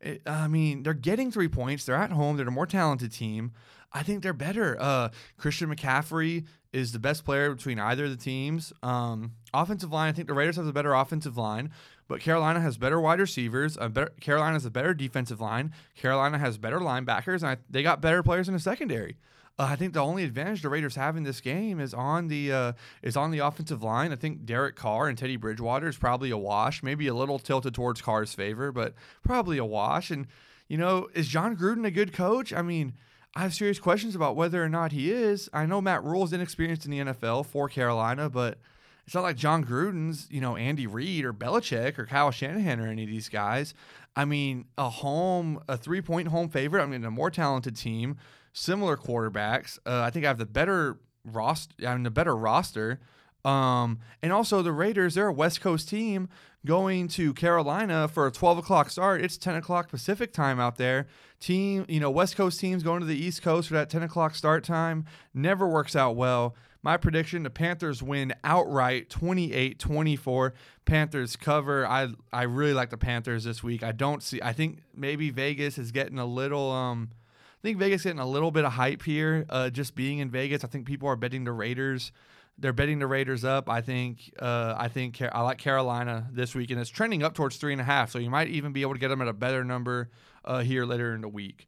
It, 0.00 0.22
I 0.26 0.48
mean, 0.48 0.82
they're 0.82 0.94
getting 0.94 1.30
three 1.30 1.48
points. 1.48 1.84
They're 1.84 1.94
at 1.94 2.10
home. 2.10 2.38
They're 2.38 2.48
a 2.48 2.50
more 2.50 2.66
talented 2.66 3.12
team. 3.12 3.52
I 3.92 4.02
think 4.02 4.22
they're 4.22 4.32
better. 4.32 4.78
Uh, 4.80 5.10
Christian 5.36 5.74
McCaffrey 5.74 6.46
is 6.72 6.92
the 6.92 6.98
best 6.98 7.24
player 7.24 7.54
between 7.54 7.78
either 7.78 8.04
of 8.04 8.10
the 8.10 8.16
teams. 8.16 8.72
Um, 8.82 9.32
offensive 9.52 9.92
line, 9.92 10.08
I 10.08 10.12
think 10.12 10.28
the 10.28 10.34
Raiders 10.34 10.56
have 10.56 10.66
a 10.66 10.72
better 10.72 10.94
offensive 10.94 11.36
line, 11.36 11.70
but 12.12 12.20
Carolina 12.20 12.60
has 12.60 12.76
better 12.76 13.00
wide 13.00 13.20
receivers. 13.20 13.78
A 13.80 13.88
better, 13.88 14.12
Carolina 14.20 14.52
has 14.52 14.66
a 14.66 14.70
better 14.70 14.92
defensive 14.92 15.40
line. 15.40 15.72
Carolina 15.96 16.36
has 16.36 16.58
better 16.58 16.78
linebackers, 16.78 17.36
and 17.36 17.46
I, 17.46 17.56
they 17.70 17.82
got 17.82 18.02
better 18.02 18.22
players 18.22 18.48
in 18.48 18.54
the 18.54 18.60
secondary. 18.60 19.16
Uh, 19.58 19.68
I 19.70 19.76
think 19.76 19.94
the 19.94 20.00
only 20.00 20.22
advantage 20.22 20.60
the 20.60 20.68
Raiders 20.68 20.94
have 20.96 21.16
in 21.16 21.22
this 21.22 21.40
game 21.40 21.80
is 21.80 21.94
on 21.94 22.28
the 22.28 22.52
uh, 22.52 22.72
is 23.00 23.16
on 23.16 23.30
the 23.30 23.38
offensive 23.38 23.82
line. 23.82 24.12
I 24.12 24.16
think 24.16 24.44
Derek 24.44 24.76
Carr 24.76 25.08
and 25.08 25.16
Teddy 25.16 25.36
Bridgewater 25.36 25.88
is 25.88 25.96
probably 25.96 26.30
a 26.30 26.36
wash, 26.36 26.82
maybe 26.82 27.06
a 27.06 27.14
little 27.14 27.38
tilted 27.38 27.72
towards 27.72 28.02
Carr's 28.02 28.34
favor, 28.34 28.70
but 28.72 28.92
probably 29.22 29.56
a 29.56 29.64
wash. 29.64 30.10
And 30.10 30.26
you 30.68 30.76
know, 30.76 31.08
is 31.14 31.28
Jon 31.28 31.56
Gruden 31.56 31.86
a 31.86 31.90
good 31.90 32.12
coach? 32.12 32.52
I 32.52 32.60
mean, 32.60 32.92
I 33.34 33.40
have 33.40 33.54
serious 33.54 33.78
questions 33.78 34.14
about 34.14 34.36
whether 34.36 34.62
or 34.62 34.68
not 34.68 34.92
he 34.92 35.10
is. 35.10 35.48
I 35.54 35.64
know 35.64 35.80
Matt 35.80 36.04
Rhule 36.04 36.24
is 36.24 36.34
inexperienced 36.34 36.84
in 36.84 36.90
the 36.90 36.98
NFL 36.98 37.46
for 37.46 37.70
Carolina, 37.70 38.28
but 38.28 38.58
it's 39.04 39.14
not 39.14 39.22
like 39.22 39.36
Jon 39.36 39.64
Gruden's, 39.64 40.28
you 40.30 40.40
know, 40.40 40.56
Andy 40.56 40.86
Reid 40.86 41.24
or 41.24 41.32
Belichick 41.32 41.98
or 41.98 42.06
Kyle 42.06 42.30
Shanahan 42.30 42.80
or 42.80 42.86
any 42.86 43.02
of 43.04 43.08
these 43.08 43.28
guys. 43.28 43.74
I 44.14 44.24
mean, 44.24 44.66
a 44.78 44.88
home, 44.88 45.62
a 45.68 45.76
three 45.76 46.02
point 46.02 46.28
home 46.28 46.48
favorite. 46.48 46.82
I 46.82 46.86
mean, 46.86 47.04
a 47.04 47.10
more 47.10 47.30
talented 47.30 47.76
team, 47.76 48.16
similar 48.52 48.96
quarterbacks. 48.96 49.78
Uh, 49.86 50.02
I 50.02 50.10
think 50.10 50.24
I 50.24 50.28
have 50.28 50.38
the 50.38 50.46
better 50.46 50.98
roster. 51.24 51.74
I 51.86 51.94
mean, 51.94 52.04
the 52.04 52.10
better 52.10 52.36
roster. 52.36 53.00
Um, 53.44 53.98
and 54.22 54.32
also 54.32 54.62
the 54.62 54.72
Raiders, 54.72 55.14
they're 55.14 55.28
a 55.28 55.32
West 55.32 55.60
Coast 55.60 55.88
team 55.88 56.28
going 56.64 57.08
to 57.08 57.34
Carolina 57.34 58.06
for 58.06 58.26
a 58.26 58.30
12 58.30 58.58
o'clock 58.58 58.88
start. 58.90 59.20
It's 59.20 59.36
10 59.36 59.56
o'clock 59.56 59.88
Pacific 59.88 60.32
time 60.32 60.60
out 60.60 60.76
there. 60.76 61.06
Team, 61.40 61.84
you 61.88 61.98
know, 61.98 62.10
West 62.10 62.36
Coast 62.36 62.60
teams 62.60 62.84
going 62.84 63.00
to 63.00 63.06
the 63.06 63.16
East 63.16 63.42
Coast 63.42 63.68
for 63.68 63.74
that 63.74 63.90
10 63.90 64.04
o'clock 64.04 64.36
start 64.36 64.62
time 64.62 65.04
never 65.34 65.66
works 65.66 65.96
out 65.96 66.14
well. 66.14 66.54
My 66.82 66.96
prediction 66.96 67.44
the 67.44 67.50
Panthers 67.50 68.02
win 68.02 68.34
outright 68.42 69.08
28 69.08 69.78
24. 69.78 70.54
Panthers 70.84 71.36
cover. 71.36 71.86
I 71.86 72.08
I 72.32 72.42
really 72.42 72.74
like 72.74 72.90
the 72.90 72.98
Panthers 72.98 73.44
this 73.44 73.62
week. 73.62 73.82
I 73.82 73.92
don't 73.92 74.22
see 74.22 74.40
I 74.42 74.52
think 74.52 74.80
maybe 74.94 75.30
Vegas 75.30 75.78
is 75.78 75.92
getting 75.92 76.18
a 76.18 76.26
little 76.26 76.70
um 76.70 77.10
I 77.12 77.62
think 77.62 77.78
Vegas 77.78 78.02
getting 78.02 78.18
a 78.18 78.26
little 78.26 78.50
bit 78.50 78.64
of 78.64 78.72
hype 78.72 79.02
here 79.02 79.46
uh 79.48 79.70
just 79.70 79.94
being 79.94 80.18
in 80.18 80.30
Vegas. 80.30 80.64
I 80.64 80.68
think 80.68 80.86
people 80.86 81.08
are 81.08 81.16
betting 81.16 81.44
the 81.44 81.52
Raiders 81.52 82.12
they're 82.58 82.72
betting 82.72 82.98
the 82.98 83.06
Raiders 83.06 83.44
up. 83.44 83.68
I 83.68 83.80
think 83.80 84.32
uh, 84.38 84.74
I 84.76 84.88
think 84.88 85.20
I 85.20 85.40
like 85.40 85.58
Carolina 85.58 86.28
this 86.30 86.54
week, 86.54 86.70
and 86.70 86.80
it's 86.80 86.90
trending 86.90 87.22
up 87.22 87.34
towards 87.34 87.56
three 87.56 87.72
and 87.72 87.80
a 87.80 87.84
half. 87.84 88.10
So 88.10 88.18
you 88.18 88.30
might 88.30 88.48
even 88.48 88.72
be 88.72 88.82
able 88.82 88.92
to 88.92 89.00
get 89.00 89.08
them 89.08 89.22
at 89.22 89.28
a 89.28 89.32
better 89.32 89.64
number 89.64 90.10
uh, 90.44 90.60
here 90.60 90.84
later 90.84 91.14
in 91.14 91.22
the 91.22 91.28
week. 91.28 91.66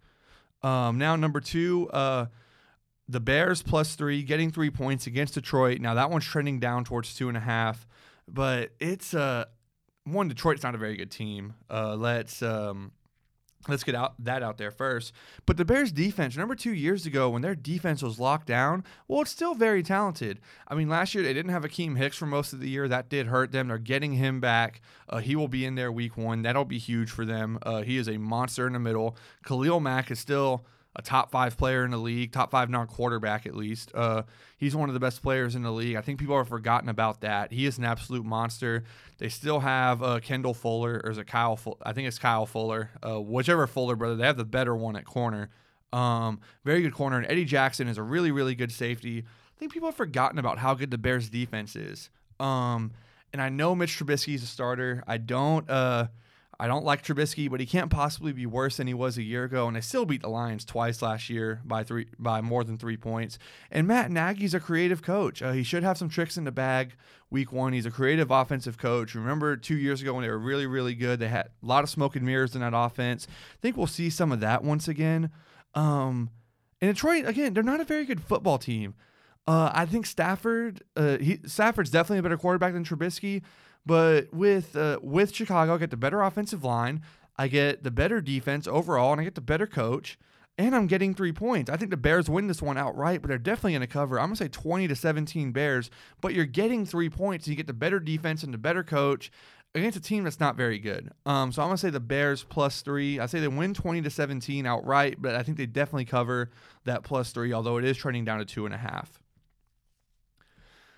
Um, 0.63 0.99
now 0.99 1.17
number 1.17 1.41
two, 1.41 1.91
uh, 1.91 2.27
the 3.09 3.21
Bears 3.21 3.63
plus 3.63 3.95
three, 3.95 4.23
getting 4.23 4.51
three 4.51 4.71
points 4.71 5.07
against 5.07 5.35
Detroit. 5.35 5.81
Now 5.81 5.95
that 5.95 6.11
one's 6.11 6.25
trending 6.25 6.61
down 6.61 6.85
towards 6.85 7.15
two 7.15 7.29
and 7.29 7.37
a 7.37 7.41
half, 7.41 7.87
but 8.27 8.71
it's 8.81 9.15
uh 9.15 9.45
one 10.05 10.29
Detroit's 10.29 10.63
not 10.63 10.75
a 10.75 10.79
very 10.79 10.97
good 10.97 11.11
team. 11.11 11.55
Uh, 11.71 11.97
let's 11.97 12.43
um, 12.43 12.93
let's 13.69 13.85
get 13.85 13.95
out 13.95 14.15
that 14.23 14.43
out 14.43 14.59
there 14.59 14.71
first. 14.71 15.13
But 15.47 15.57
the 15.57 15.65
Bears 15.65 15.93
defense, 15.93 16.37
remember 16.37 16.55
two 16.55 16.75
years 16.75 17.07
ago 17.07 17.31
when 17.31 17.43
their 17.43 17.55
defense 17.55 18.03
was 18.03 18.21
locked 18.21 18.47
down? 18.47 18.85
Well, 19.09 19.23
it's 19.23 19.31
still 19.31 19.55
very 19.55 19.83
talented. 19.83 20.41
I 20.69 20.75
mean, 20.75 20.89
last 20.89 21.15
year 21.15 21.25
they 21.25 21.33
didn't 21.33 21.53
have 21.53 21.65
Akiem 21.65 21.97
Hicks 21.97 22.17
for 22.17 22.27
most 22.27 22.53
of 22.53 22.61
the 22.61 22.69
year. 22.69 22.87
That 22.87 23.09
did 23.09 23.29
hurt 23.29 23.53
them. 23.53 23.69
They're 23.69 23.79
getting 23.79 24.13
him 24.13 24.41
back. 24.41 24.83
Uh, 25.09 25.19
he 25.19 25.37
will 25.37 25.49
be 25.49 25.65
in 25.65 25.75
there 25.75 25.91
week 25.91 26.17
one. 26.17 26.43
That'll 26.43 26.65
be 26.65 26.79
huge 26.79 27.11
for 27.11 27.25
them. 27.25 27.59
Uh, 27.63 27.83
he 27.83 27.97
is 27.97 28.09
a 28.09 28.19
monster 28.19 28.67
in 28.67 28.75
the 28.75 28.79
middle. 28.79 29.17
Khalil 29.45 29.81
Mack 29.81 30.11
is 30.11 30.19
still 30.19 30.67
a 30.97 31.03
top 31.03 31.31
five 31.31 31.57
player 31.57 31.85
in 31.85 31.91
the 31.91 31.99
league, 31.99 32.33
top 32.33 32.51
five 32.51 32.71
non 32.71 32.87
quarterback 32.87 33.47
at 33.47 33.55
least. 33.55 33.91
Uh, 33.95 34.23
he's 34.57 34.77
one 34.77 34.89
of 34.89 34.95
the 34.95 35.01
best 35.01 35.23
players 35.23 35.55
in 35.55 35.63
the 35.63 35.73
league. 35.73 35.97
I 35.97 36.01
think 36.01 36.21
people 36.21 36.37
have 36.37 36.49
forgotten 36.49 36.89
about 36.89 37.21
that. 37.23 37.53
He 37.53 37.67
is 37.67 37.79
an 37.79 37.85
absolute 37.85 38.25
monster. 38.25 38.85
They 39.19 39.29
still 39.29 39.61
have 39.61 40.03
uh, 40.03 40.21
Kendall 40.21 40.55
Fuller, 40.55 41.01
or 41.05 41.11
is 41.11 41.19
it 41.19 41.27
Kyle? 41.27 41.59
I 41.83 41.93
think 41.93 42.09
it's 42.09 42.19
Kyle 42.19 42.47
Fuller. 42.47 42.91
Uh, 43.07 43.21
whichever 43.21 43.67
Fuller 43.67 43.97
brother, 43.97 44.17
they 44.17 44.27
have 44.27 44.37
the 44.37 44.45
better 44.45 44.75
one 44.75 44.97
at 44.97 45.05
corner. 45.05 45.51
Um, 45.93 46.41
very 46.65 46.83
good 46.83 46.95
corner. 46.95 47.19
And 47.19 47.27
Eddie 47.27 47.45
Jackson 47.45 47.89
is 47.89 47.99
a 47.99 48.03
really, 48.03 48.31
really 48.31 48.55
good 48.55 48.73
safety. 48.73 49.21
I 49.21 49.59
think 49.59 49.73
people 49.73 49.89
have 49.89 49.97
forgotten 49.97 50.39
about 50.39 50.59
how 50.59 50.75
good 50.75 50.91
the 50.91 50.99
Bears 50.99 51.29
defense 51.29 51.77
is. 51.77 52.11
Um, 52.41 52.93
and 53.33 53.41
I 53.41 53.49
know 53.49 53.75
Mitch 53.75 53.99
Trubisky 53.99 54.35
is 54.35 54.43
a 54.43 54.47
starter. 54.47 55.03
I 55.07 55.19
don't. 55.19 55.69
Uh, 55.69 56.09
I 56.59 56.67
don't 56.67 56.85
like 56.85 57.03
Trubisky, 57.03 57.51
but 57.51 57.61
he 57.61 57.67
can't 57.67 57.91
possibly 57.91 58.33
be 58.33 58.47
worse 58.47 58.77
than 58.77 58.87
he 58.87 58.95
was 58.95 59.19
a 59.19 59.23
year 59.23 59.45
ago. 59.45 59.67
And 59.67 59.77
they 59.77 59.81
still 59.81 60.05
beat 60.05 60.23
the 60.23 60.29
Lions 60.29 60.65
twice 60.65 61.03
last 61.03 61.29
year 61.29 61.61
by 61.65 61.83
three 61.83 62.07
by 62.19 62.41
more 62.41 62.65
than 62.65 62.79
three 62.79 62.97
points. 62.97 63.39
And 63.71 63.87
Matt 63.87 64.11
Nagy's 64.11 64.55
a 64.55 64.61
creative 64.61 65.03
coach. 65.03 65.43
Uh, 65.43 65.53
he 65.53 65.63
should 65.63 65.83
have 65.83 65.99
some 65.99 66.09
tricks 66.09 66.37
in 66.37 66.45
the 66.45 66.53
bag. 66.53 66.95
Week 67.31 67.53
one, 67.53 67.73
he's 67.73 67.87
a 67.87 67.91
creative 67.91 68.31
offensive 68.31 68.79
coach. 68.79 69.15
Remember 69.15 69.57
two 69.57 69.77
years 69.77 70.01
ago 70.01 70.15
when 70.15 70.23
they 70.23 70.31
were 70.31 70.39
really 70.39 70.67
really 70.67 70.95
good? 70.95 71.19
They 71.19 71.29
had 71.29 71.47
a 71.47 71.67
lot 71.67 71.85
of 71.85 71.91
smoke 71.91 72.17
and 72.17 72.25
mirrors 72.25 72.55
in 72.55 72.61
that 72.61 72.75
offense. 72.75 73.27
I 73.31 73.57
think 73.61 73.77
we'll 73.77 73.87
see 73.87 74.11
some 74.11 74.31
of 74.31 74.41
that 74.41 74.63
once 74.63 74.87
again. 74.89 75.31
Um, 75.75 76.31
and 76.81 76.95
Detroit 76.95 77.27
again, 77.27 77.55
they're 77.55 77.63
not 77.63 77.81
a 77.81 77.85
very 77.85 78.05
good 78.05 78.23
football 78.23 78.59
team. 78.59 78.95
Uh, 79.47 79.71
I 79.75 79.85
think 79.85 80.07
Stafford, 80.07 80.83
uh, 80.97 81.19
he, 81.19 81.41
Stafford's 81.45 81.91
definitely 81.91 82.19
a 82.19 82.23
better 82.23 82.39
quarterback 82.39 82.73
than 82.73 82.85
Trubisky. 82.85 83.43
But 83.87 84.33
with 84.33 84.77
uh, 84.77 84.99
with 85.03 85.35
Chicago, 85.35 85.75
I 85.75 85.79
get 85.79 85.91
the 85.91 85.97
better 85.97 86.23
offensive 86.23 86.65
line, 86.65 87.03
I 87.37 87.49
get 87.49 87.83
the 87.83 87.91
better 87.91 88.21
defense 88.21 88.67
overall, 88.67 89.13
and 89.13 89.21
I 89.21 89.25
get 89.25 89.35
the 89.35 89.41
better 89.41 89.67
coach, 89.67 90.19
and 90.57 90.75
I'm 90.75 90.87
getting 90.87 91.15
three 91.15 91.33
points. 91.33 91.71
I 91.71 91.77
think 91.77 91.91
the 91.91 91.97
Bears 91.97 92.31
win 92.31 92.47
this 92.47 92.63
one 92.63 92.79
outright, 92.79 93.23
but 93.23 93.29
they're 93.29 93.39
definitely 93.39 93.73
going 93.73 93.81
to 93.83 93.87
cover. 93.87 94.19
I'm 94.21 94.29
going 94.29 94.37
to 94.37 94.45
say 94.45 94.49
20 94.49 94.89
to 94.89 94.97
17 94.97 95.53
Bears, 95.53 95.91
but 96.21 96.33
you're 96.33 96.45
getting 96.45 96.87
three 96.87 97.11
points. 97.11 97.47
And 97.47 97.53
you 97.53 97.57
get 97.57 97.67
the 97.67 97.73
better 97.73 97.99
defense 97.99 98.43
and 98.43 98.55
the 98.55 98.59
better 98.59 98.85
coach 98.85 99.33
against 99.75 99.99
a 99.99 100.01
team 100.01 100.23
that's 100.23 100.39
not 100.39 100.57
very 100.57 100.79
good. 100.79 101.11
Um, 101.27 101.51
so 101.51 101.61
I'm 101.61 101.69
going 101.69 101.77
to 101.77 101.81
say 101.81 101.91
the 101.91 101.99
Bears 101.99 102.45
plus 102.45 102.83
three. 102.83 103.19
I 103.19 103.27
say 103.27 103.41
they 103.41 103.49
win 103.49 103.75
20 103.75 104.03
to 104.03 104.11
17 104.11 104.65
outright, 104.65 105.17
but 105.21 105.35
I 105.35 105.43
think 105.43 105.59
they 105.59 105.67
definitely 105.67 106.05
cover 106.05 106.51
that 106.85 107.03
plus 107.03 107.33
three, 107.33 107.53
although 107.53 107.79
it 107.79 107.85
is 107.85 107.97
trending 107.97 108.25
down 108.25 108.39
to 108.39 108.45
two 108.45 108.65
and 108.65 108.75
a 108.75 108.79
half. 108.79 109.24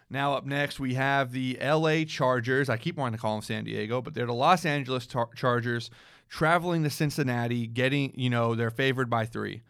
Now, 0.09 0.35
up 0.35 0.47
next, 0.47 0.79
we 0.79 0.95
have 0.95 1.33
the 1.33 1.59
LA 1.61 2.05
Chargers. 2.05 2.69
I 2.69 2.77
keep 2.77 2.97
wanting 2.97 3.17
to 3.17 3.21
call 3.21 3.35
them 3.35 3.43
San 3.43 3.65
Diego, 3.65 4.01
but 4.01 4.15
they're 4.15 4.27
the 4.27 4.35
Los 4.35 4.65
Angeles 4.65 5.07
tar- 5.07 5.31
Chargers 5.35 5.91
traveling 6.29 6.85
to 6.85 6.91
Cincinnati, 6.91 7.67
getting, 7.67 8.13
you 8.15 8.31
know, 8.31 8.55
they're 8.55 8.71
favored 8.71 9.11
by 9.11 9.27
three. 9.27 9.63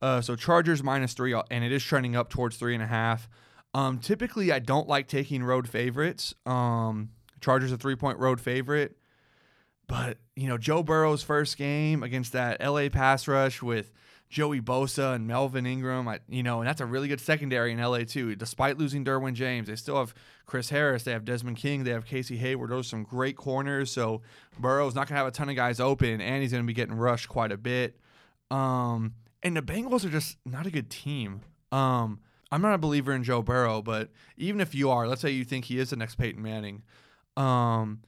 Uh, 0.00 0.20
so 0.20 0.34
Chargers 0.34 0.82
minus 0.82 1.12
three, 1.12 1.34
uh, 1.34 1.42
and 1.50 1.62
it 1.62 1.72
is 1.72 1.84
trending 1.84 2.16
up 2.16 2.30
towards 2.30 2.56
three 2.56 2.74
and 2.74 2.82
a 2.82 2.86
half. 2.86 3.28
Um, 3.74 3.98
typically, 3.98 4.50
I 4.50 4.58
don't 4.58 4.88
like 4.88 5.08
taking 5.08 5.44
road 5.44 5.68
favorites. 5.68 6.34
Um, 6.44 7.10
Chargers 7.40 7.72
a 7.72 7.76
three 7.76 7.96
point 7.96 8.18
road 8.18 8.40
favorite. 8.40 8.96
But, 9.88 10.18
you 10.36 10.48
know, 10.48 10.56
Joe 10.56 10.82
Burrow's 10.82 11.22
first 11.22 11.58
game 11.58 12.02
against 12.02 12.32
that 12.32 12.60
LA 12.64 12.88
pass 12.88 13.28
rush 13.28 13.60
with 13.62 13.92
Joey 14.32 14.62
Bosa 14.62 15.14
and 15.14 15.26
Melvin 15.26 15.66
Ingram. 15.66 16.08
I, 16.08 16.20
you 16.26 16.42
know, 16.42 16.60
and 16.60 16.66
that's 16.66 16.80
a 16.80 16.86
really 16.86 17.06
good 17.06 17.20
secondary 17.20 17.70
in 17.70 17.78
LA 17.78 17.98
too. 17.98 18.34
Despite 18.34 18.78
losing 18.78 19.04
Derwin 19.04 19.34
James, 19.34 19.68
they 19.68 19.76
still 19.76 19.98
have 19.98 20.14
Chris 20.46 20.70
Harris. 20.70 21.02
They 21.02 21.12
have 21.12 21.26
Desmond 21.26 21.58
King. 21.58 21.84
They 21.84 21.90
have 21.90 22.06
Casey 22.06 22.38
Hayward. 22.38 22.70
Those 22.70 22.86
are 22.86 22.88
some 22.88 23.04
great 23.04 23.36
corners. 23.36 23.90
So 23.90 24.22
Burrow's 24.58 24.94
not 24.94 25.06
gonna 25.06 25.18
have 25.18 25.26
a 25.26 25.32
ton 25.32 25.50
of 25.50 25.54
guys 25.54 25.80
open, 25.80 26.22
and 26.22 26.40
he's 26.42 26.50
gonna 26.50 26.64
be 26.64 26.72
getting 26.72 26.94
rushed 26.94 27.28
quite 27.28 27.52
a 27.52 27.58
bit. 27.58 27.98
Um, 28.50 29.16
and 29.42 29.54
the 29.54 29.60
Bengals 29.60 30.02
are 30.06 30.10
just 30.10 30.38
not 30.46 30.66
a 30.66 30.70
good 30.70 30.88
team. 30.88 31.42
Um, 31.70 32.20
I'm 32.50 32.62
not 32.62 32.72
a 32.72 32.78
believer 32.78 33.12
in 33.12 33.24
Joe 33.24 33.42
Burrow, 33.42 33.82
but 33.82 34.08
even 34.38 34.62
if 34.62 34.74
you 34.74 34.88
are, 34.88 35.06
let's 35.06 35.20
say 35.20 35.30
you 35.30 35.44
think 35.44 35.66
he 35.66 35.78
is 35.78 35.90
the 35.90 35.96
next 35.96 36.14
Peyton 36.14 36.40
Manning. 36.40 36.84
Um, 37.36 38.00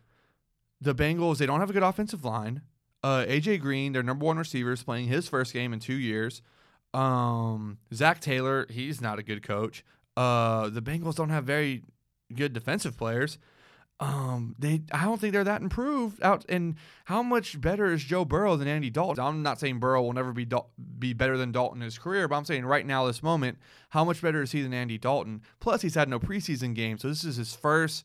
the 0.81 0.95
Bengals, 0.95 1.37
they 1.37 1.45
don't 1.45 1.61
have 1.61 1.69
a 1.69 1.75
good 1.75 1.83
offensive 1.83 2.25
line. 2.25 2.63
Uh, 3.05 3.27
AJ 3.27 3.61
Green, 3.61 3.93
their 3.93 4.03
number 4.03 4.25
one 4.25 4.39
receiver, 4.39 4.73
is 4.73 4.83
playing 4.83 5.09
his 5.09 5.29
first 5.29 5.53
game 5.53 5.75
in 5.75 5.79
two 5.79 5.93
years. 5.93 6.41
Um, 6.95 7.77
Zac 7.93 8.19
Taylor, 8.21 8.67
he's 8.71 9.03
not 9.03 9.19
a 9.19 9.23
good 9.23 9.43
coach. 9.43 9.85
Uh, 10.17 10.71
the 10.71 10.81
Bengals 10.81 11.17
don't 11.17 11.29
have 11.29 11.45
very 11.45 11.83
good 12.35 12.55
defensive 12.55 12.97
players. 12.97 13.37
Um, 14.01 14.57
they 14.59 14.81
I 14.91 15.05
don't 15.05 15.21
think 15.21 15.35
they're 15.35 15.45
that 15.45 15.61
improved 15.61 16.23
out. 16.23 16.47
And 16.49 16.77
how 17.05 17.23
much 17.23 17.61
better 17.61 17.93
is 17.93 18.03
Joe 18.03 18.25
Burrow 18.25 18.57
than 18.57 18.69
Andy 18.69 18.89
Dalton? 18.89 19.23
I'm 19.23 19.43
not 19.43 19.61
saying 19.61 19.81
Burrow 19.81 20.01
will 20.01 20.15
never 20.15 20.33
be 20.33 20.47
Dal- 20.47 20.71
be 20.99 21.13
better 21.13 21.37
than 21.37 21.53
Dalton 21.53 21.83
in 21.83 21.85
his 21.85 21.99
career, 21.99 22.27
but 22.27 22.37
I'm 22.37 22.47
saying 22.47 22.65
right 22.65 22.87
now, 22.87 23.07
this 23.07 23.23
moment, 23.23 23.59
how 23.91 24.03
much 24.03 24.23
better 24.23 24.41
is 24.41 24.53
he 24.53 24.63
than 24.63 24.73
Andy 24.73 24.97
Dalton? 24.97 25.43
Plus, 25.61 25.83
he's 25.83 25.95
had 25.95 26.09
no 26.09 26.19
preseason 26.19 26.75
game, 26.75 26.97
so 26.97 27.09
this 27.09 27.23
is 27.23 27.37
his 27.37 27.55
first 27.55 28.05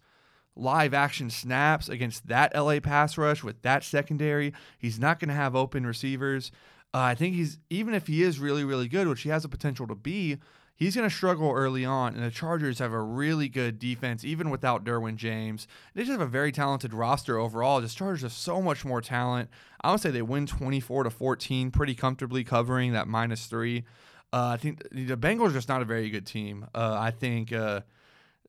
live 0.59 0.93
action 0.93 1.29
snaps 1.29 1.89
against 1.89 2.27
that 2.27 2.55
LA 2.55 2.79
pass 2.79 3.17
rush 3.17 3.43
with 3.43 3.61
that 3.61 3.83
secondary. 3.83 4.53
He's 4.77 4.99
not 4.99 5.19
going 5.19 5.29
to 5.29 5.35
have 5.35 5.55
open 5.55 5.85
receivers. 5.85 6.51
Uh, 6.93 6.99
I 6.99 7.15
think 7.15 7.35
he's 7.35 7.59
even 7.69 7.93
if 7.93 8.07
he 8.07 8.23
is 8.23 8.39
really 8.39 8.63
really 8.63 8.87
good, 8.87 9.07
which 9.07 9.21
he 9.21 9.29
has 9.29 9.43
the 9.43 9.49
potential 9.49 9.87
to 9.87 9.95
be 9.95 10.37
he's 10.79 10.95
going 10.95 11.07
to 11.07 11.15
struggle 11.15 11.51
early 11.51 11.85
on. 11.85 12.15
And 12.15 12.23
the 12.23 12.31
Chargers 12.31 12.79
have 12.79 12.93
a 12.93 13.01
really 13.01 13.49
good 13.49 13.77
defense, 13.77 14.23
even 14.23 14.49
without 14.49 14.83
Derwin 14.83 15.17
James. 15.17 15.67
They 15.93 16.01
just 16.01 16.11
have 16.11 16.21
a 16.21 16.25
very 16.25 16.51
talented 16.51 16.93
roster 16.93 17.37
overall. 17.37 17.81
The 17.81 17.89
Chargers 17.89 18.23
have 18.23 18.31
so 18.31 18.61
much 18.61 18.83
more 18.83 19.01
talent. 19.01 19.49
I 19.81 19.91
would 19.91 19.99
say 19.99 20.09
they 20.09 20.21
win 20.21 20.47
24 20.47 21.03
to 21.03 21.09
14, 21.09 21.69
pretty 21.69 21.93
comfortably 21.93 22.43
covering 22.43 22.93
that 22.93 23.07
minus 23.07 23.45
three. 23.45 23.83
Uh, 24.31 24.51
I 24.53 24.57
think 24.57 24.83
the 24.91 25.17
Bengals 25.17 25.49
are 25.49 25.53
just 25.53 25.69
not 25.69 25.81
a 25.81 25.85
very 25.85 26.09
good 26.09 26.25
team. 26.25 26.65
Uh, 26.73 26.97
I 26.99 27.11
think 27.11 27.51
uh, 27.51 27.81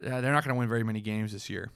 they're 0.01 0.21
not 0.21 0.45
going 0.45 0.55
to 0.55 0.59
win 0.59 0.69
very 0.69 0.85
many 0.85 1.01
games 1.01 1.33
this 1.33 1.51
year. 1.51 1.71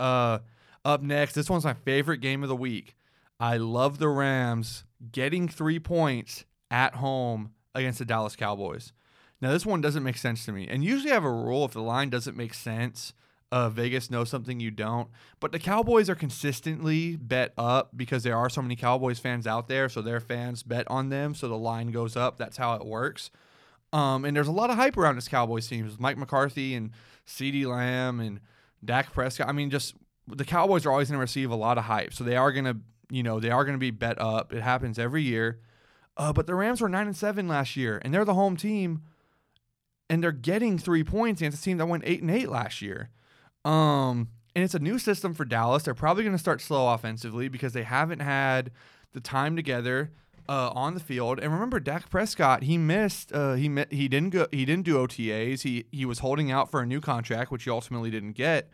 Uh, 0.00 0.38
up 0.84 1.02
next, 1.02 1.34
this 1.34 1.50
one's 1.50 1.64
my 1.64 1.74
favorite 1.74 2.18
game 2.18 2.42
of 2.42 2.48
the 2.48 2.56
week. 2.56 2.96
I 3.38 3.56
love 3.58 3.98
the 3.98 4.08
Rams 4.08 4.84
getting 5.12 5.46
three 5.48 5.78
points 5.78 6.44
at 6.70 6.96
home 6.96 7.52
against 7.74 7.98
the 7.98 8.04
Dallas 8.04 8.36
Cowboys. 8.36 8.92
Now, 9.40 9.52
this 9.52 9.64
one 9.64 9.80
doesn't 9.80 10.02
make 10.02 10.18
sense 10.18 10.44
to 10.46 10.52
me. 10.52 10.66
And 10.68 10.84
usually 10.84 11.10
I 11.10 11.14
have 11.14 11.24
a 11.24 11.30
rule 11.30 11.64
if 11.64 11.72
the 11.72 11.82
line 11.82 12.10
doesn't 12.10 12.36
make 12.36 12.52
sense, 12.52 13.14
uh, 13.52 13.68
Vegas 13.68 14.10
knows 14.10 14.28
something 14.28 14.60
you 14.60 14.70
don't. 14.70 15.08
But 15.40 15.52
the 15.52 15.58
Cowboys 15.58 16.08
are 16.08 16.14
consistently 16.14 17.16
bet 17.16 17.52
up 17.58 17.90
because 17.96 18.22
there 18.22 18.36
are 18.36 18.48
so 18.50 18.62
many 18.62 18.76
Cowboys 18.76 19.18
fans 19.18 19.46
out 19.46 19.68
there. 19.68 19.88
So 19.88 20.02
their 20.02 20.20
fans 20.20 20.62
bet 20.62 20.88
on 20.90 21.08
them. 21.08 21.34
So 21.34 21.48
the 21.48 21.58
line 21.58 21.90
goes 21.90 22.16
up. 22.16 22.36
That's 22.36 22.58
how 22.58 22.74
it 22.74 22.84
works. 22.84 23.30
Um, 23.92 24.24
and 24.24 24.36
there's 24.36 24.48
a 24.48 24.52
lot 24.52 24.70
of 24.70 24.76
hype 24.76 24.96
around 24.96 25.16
this 25.16 25.26
Cowboys 25.26 25.66
team. 25.66 25.90
Mike 25.98 26.16
McCarthy 26.16 26.74
and 26.74 26.90
CeeDee 27.26 27.66
Lamb 27.66 28.20
and 28.20 28.40
Dak 28.84 29.12
Prescott. 29.12 29.48
I 29.48 29.52
mean, 29.52 29.70
just 29.70 29.94
the 30.26 30.44
Cowboys 30.44 30.86
are 30.86 30.90
always 30.90 31.08
going 31.08 31.18
to 31.18 31.22
receive 31.22 31.50
a 31.50 31.56
lot 31.56 31.78
of 31.78 31.84
hype. 31.84 32.12
So 32.12 32.24
they 32.24 32.36
are 32.36 32.52
going 32.52 32.64
to, 32.64 32.76
you 33.10 33.22
know, 33.22 33.40
they 33.40 33.50
are 33.50 33.64
going 33.64 33.76
to 33.76 33.80
be 33.80 33.90
bet 33.90 34.20
up. 34.20 34.52
It 34.52 34.62
happens 34.62 34.98
every 34.98 35.22
year. 35.22 35.60
Uh, 36.16 36.32
but 36.32 36.46
the 36.46 36.54
Rams 36.54 36.80
were 36.80 36.88
nine 36.88 37.06
and 37.06 37.16
seven 37.16 37.48
last 37.48 37.76
year, 37.76 38.00
and 38.04 38.12
they're 38.12 38.24
the 38.24 38.34
home 38.34 38.56
team 38.56 39.02
and 40.10 40.22
they're 40.22 40.32
getting 40.32 40.76
three 40.76 41.04
points 41.04 41.40
against 41.40 41.60
a 41.60 41.62
team 41.62 41.78
that 41.78 41.86
went 41.86 42.02
eight 42.04 42.20
and 42.20 42.30
eight 42.30 42.50
last 42.50 42.82
year. 42.82 43.10
Um, 43.64 44.28
and 44.56 44.64
it's 44.64 44.74
a 44.74 44.80
new 44.80 44.98
system 44.98 45.34
for 45.34 45.44
Dallas. 45.44 45.84
They're 45.84 45.94
probably 45.94 46.24
going 46.24 46.34
to 46.34 46.38
start 46.38 46.60
slow 46.60 46.92
offensively 46.92 47.48
because 47.48 47.72
they 47.72 47.84
haven't 47.84 48.18
had 48.18 48.72
the 49.12 49.20
time 49.20 49.54
together 49.54 50.10
uh, 50.50 50.72
on 50.74 50.94
the 50.94 51.00
field. 51.00 51.38
And 51.38 51.52
remember, 51.52 51.78
Dak 51.78 52.10
Prescott, 52.10 52.64
he 52.64 52.76
missed. 52.76 53.32
Uh, 53.32 53.54
he 53.54 53.70
he 53.90 54.08
didn't 54.08 54.30
go. 54.30 54.48
He 54.50 54.64
didn't 54.64 54.84
do 54.84 54.96
OTAs. 54.96 55.62
He 55.62 55.86
he 55.92 56.04
was 56.04 56.18
holding 56.18 56.50
out 56.50 56.70
for 56.70 56.80
a 56.80 56.86
new 56.86 57.00
contract, 57.00 57.52
which 57.52 57.64
he 57.64 57.70
ultimately 57.70 58.10
didn't 58.10 58.32
get. 58.32 58.68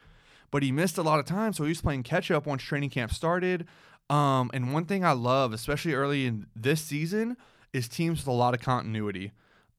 But 0.50 0.62
he 0.62 0.72
missed 0.72 0.96
a 0.96 1.02
lot 1.02 1.20
of 1.20 1.26
time, 1.26 1.52
so 1.52 1.64
he 1.64 1.68
was 1.68 1.82
playing 1.82 2.04
catch 2.04 2.30
up 2.30 2.46
once 2.46 2.62
training 2.62 2.90
camp 2.90 3.12
started. 3.12 3.66
Um, 4.08 4.50
and 4.54 4.72
one 4.72 4.86
thing 4.86 5.04
I 5.04 5.12
love, 5.12 5.52
especially 5.52 5.92
early 5.92 6.24
in 6.24 6.46
this 6.56 6.80
season, 6.80 7.36
is 7.74 7.88
teams 7.88 8.20
with 8.20 8.28
a 8.28 8.32
lot 8.32 8.54
of 8.54 8.60
continuity. 8.60 9.32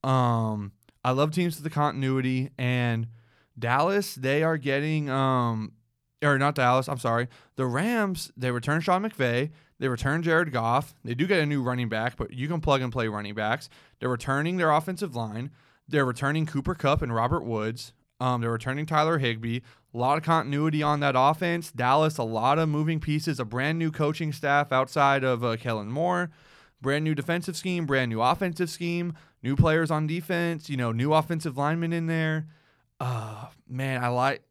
Um, 0.04 0.74
I 1.04 1.12
love 1.12 1.32
teams 1.32 1.56
with 1.56 1.64
the 1.64 1.70
continuity 1.70 2.52
and 2.58 3.08
Dallas, 3.58 4.14
they 4.14 4.44
are 4.44 4.58
getting 4.58 5.10
um 5.10 5.72
or 6.24 6.38
not 6.38 6.56
Dallas, 6.56 6.88
I'm 6.90 6.98
sorry. 6.98 7.28
The 7.56 7.66
Rams, 7.66 8.32
they 8.38 8.52
return 8.52 8.82
Sean 8.82 9.04
McVay, 9.04 9.52
they 9.80 9.88
return 9.88 10.24
Jared 10.24 10.52
Goff. 10.52 10.96
They 11.04 11.14
do 11.14 11.28
get 11.28 11.40
a 11.40 11.46
new 11.46 11.62
running 11.62 11.90
back, 11.90 12.18
but 12.18 12.34
you 12.34 12.48
can 12.48 12.62
plug 12.62 12.82
and 12.82 12.92
play 12.92 13.08
running 13.08 13.36
backs. 13.36 13.70
They're 14.00 14.10
returning 14.10 14.58
their 14.58 14.72
offensive 14.72 15.16
line. 15.16 15.52
They're 15.88 16.06
returning 16.06 16.46
Cooper 16.46 16.76
Kupp 16.76 17.02
and 17.02 17.14
Robert 17.14 17.44
Woods. 17.44 17.94
Um, 18.20 18.42
they're 18.42 18.52
returning 18.52 18.86
Tyler 18.86 19.20
Higbee. 19.20 19.60
A 19.94 19.98
lot 19.98 20.18
of 20.18 20.24
continuity 20.24 20.82
on 20.82 21.00
that 21.02 21.16
offense. 21.18 21.72
Dallas, 21.72 22.18
a 22.18 22.24
lot 22.24 22.60
of 22.60 22.68
moving 22.68 23.00
pieces, 23.00 23.40
a 23.40 23.46
brand 23.46 23.78
new 23.78 23.92
coaching 23.92 24.34
staff 24.34 24.72
outside 24.72 25.24
of 25.24 25.44
uh, 25.44 25.56
Kellen 25.58 25.92
Moore 25.92 26.32
brand 26.82 27.04
new 27.04 27.16
defensive 27.16 27.56
scheme, 27.58 27.86
brand 27.86 28.10
new 28.10 28.22
offensive 28.22 28.70
scheme, 28.70 29.14
new 29.42 29.56
players 29.56 29.92
on 29.92 30.08
defense, 30.08 30.70
you 30.70 30.78
know, 30.78 30.92
new 30.92 31.14
offensive 31.14 31.58
linemen 31.58 31.94
in 31.94 32.08
there. 32.08 32.48
Uh 33.00 33.48
man, 33.68 34.04
I 34.04 34.08
like 34.10 34.42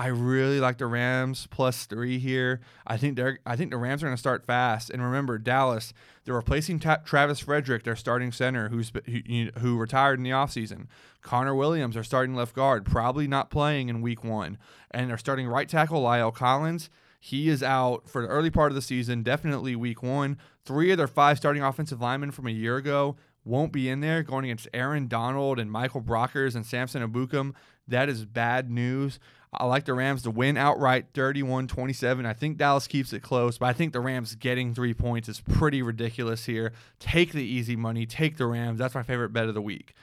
I 0.00 0.06
really 0.06 0.60
like 0.60 0.78
the 0.78 0.86
Rams 0.86 1.46
plus 1.50 1.84
three 1.84 2.18
here. 2.18 2.62
I 2.86 2.96
think 2.96 3.16
they're 3.16 3.38
I 3.44 3.54
think 3.54 3.70
the 3.70 3.76
Rams 3.76 4.02
are 4.02 4.06
going 4.06 4.16
to 4.16 4.20
start 4.20 4.46
fast. 4.46 4.88
And 4.88 5.02
remember, 5.02 5.36
Dallas, 5.36 5.92
they're 6.24 6.34
replacing 6.34 6.78
Ta- 6.78 7.02
Travis 7.04 7.40
Frederick, 7.40 7.82
their 7.82 7.96
starting 7.96 8.32
center, 8.32 8.70
who's 8.70 8.90
who, 9.04 9.50
who 9.58 9.76
retired 9.76 10.18
in 10.18 10.22
the 10.22 10.30
offseason. 10.30 10.86
Connor 11.20 11.54
Williams, 11.54 11.96
their 11.96 12.02
starting 12.02 12.34
left 12.34 12.54
guard, 12.54 12.86
probably 12.86 13.28
not 13.28 13.50
playing 13.50 13.90
in 13.90 14.00
Week 14.00 14.24
One, 14.24 14.56
and 14.90 15.10
they're 15.10 15.18
starting 15.18 15.46
right 15.46 15.68
tackle 15.68 16.02
La'el 16.02 16.34
Collins. 16.34 16.88
He 17.22 17.50
is 17.50 17.62
out 17.62 18.08
for 18.08 18.22
the 18.22 18.28
early 18.28 18.48
part 18.48 18.72
of 18.72 18.76
the 18.76 18.80
season, 18.80 19.22
definitely 19.22 19.76
week 19.76 20.02
one. 20.02 20.38
Three 20.64 20.90
of 20.92 20.96
their 20.96 21.06
five 21.06 21.36
starting 21.36 21.62
offensive 21.62 22.00
linemen 22.00 22.30
from 22.30 22.46
a 22.46 22.50
year 22.50 22.78
ago 22.78 23.16
won't 23.44 23.72
be 23.72 23.90
in 23.90 24.00
there 24.00 24.22
going 24.22 24.46
against 24.46 24.68
Aaron 24.72 25.08
Donald 25.08 25.58
and 25.58 25.70
Michael 25.70 26.00
Brockers 26.00 26.54
and 26.54 26.64
Samson 26.64 27.06
Ebukam. 27.06 27.52
That 27.86 28.08
is 28.08 28.24
bad 28.24 28.70
news. 28.70 29.18
I 29.52 29.66
like 29.66 29.84
the 29.84 29.94
Rams 29.94 30.22
to 30.22 30.30
win 30.30 30.56
outright 30.56 31.06
31 31.12 31.66
27. 31.66 32.24
I 32.24 32.32
think 32.32 32.56
Dallas 32.56 32.86
keeps 32.86 33.12
it 33.12 33.20
close, 33.20 33.58
but 33.58 33.66
I 33.66 33.72
think 33.72 33.92
the 33.92 34.00
Rams 34.00 34.34
getting 34.36 34.74
three 34.74 34.94
points 34.94 35.28
is 35.28 35.40
pretty 35.40 35.82
ridiculous 35.82 36.46
here. 36.46 36.72
Take 37.00 37.32
the 37.32 37.42
easy 37.44 37.74
money, 37.74 38.06
take 38.06 38.36
the 38.36 38.46
Rams. 38.46 38.78
That's 38.78 38.94
my 38.94 39.02
favorite 39.02 39.32
bet 39.32 39.48
of 39.48 39.54
the 39.54 39.62
week. 39.62 39.94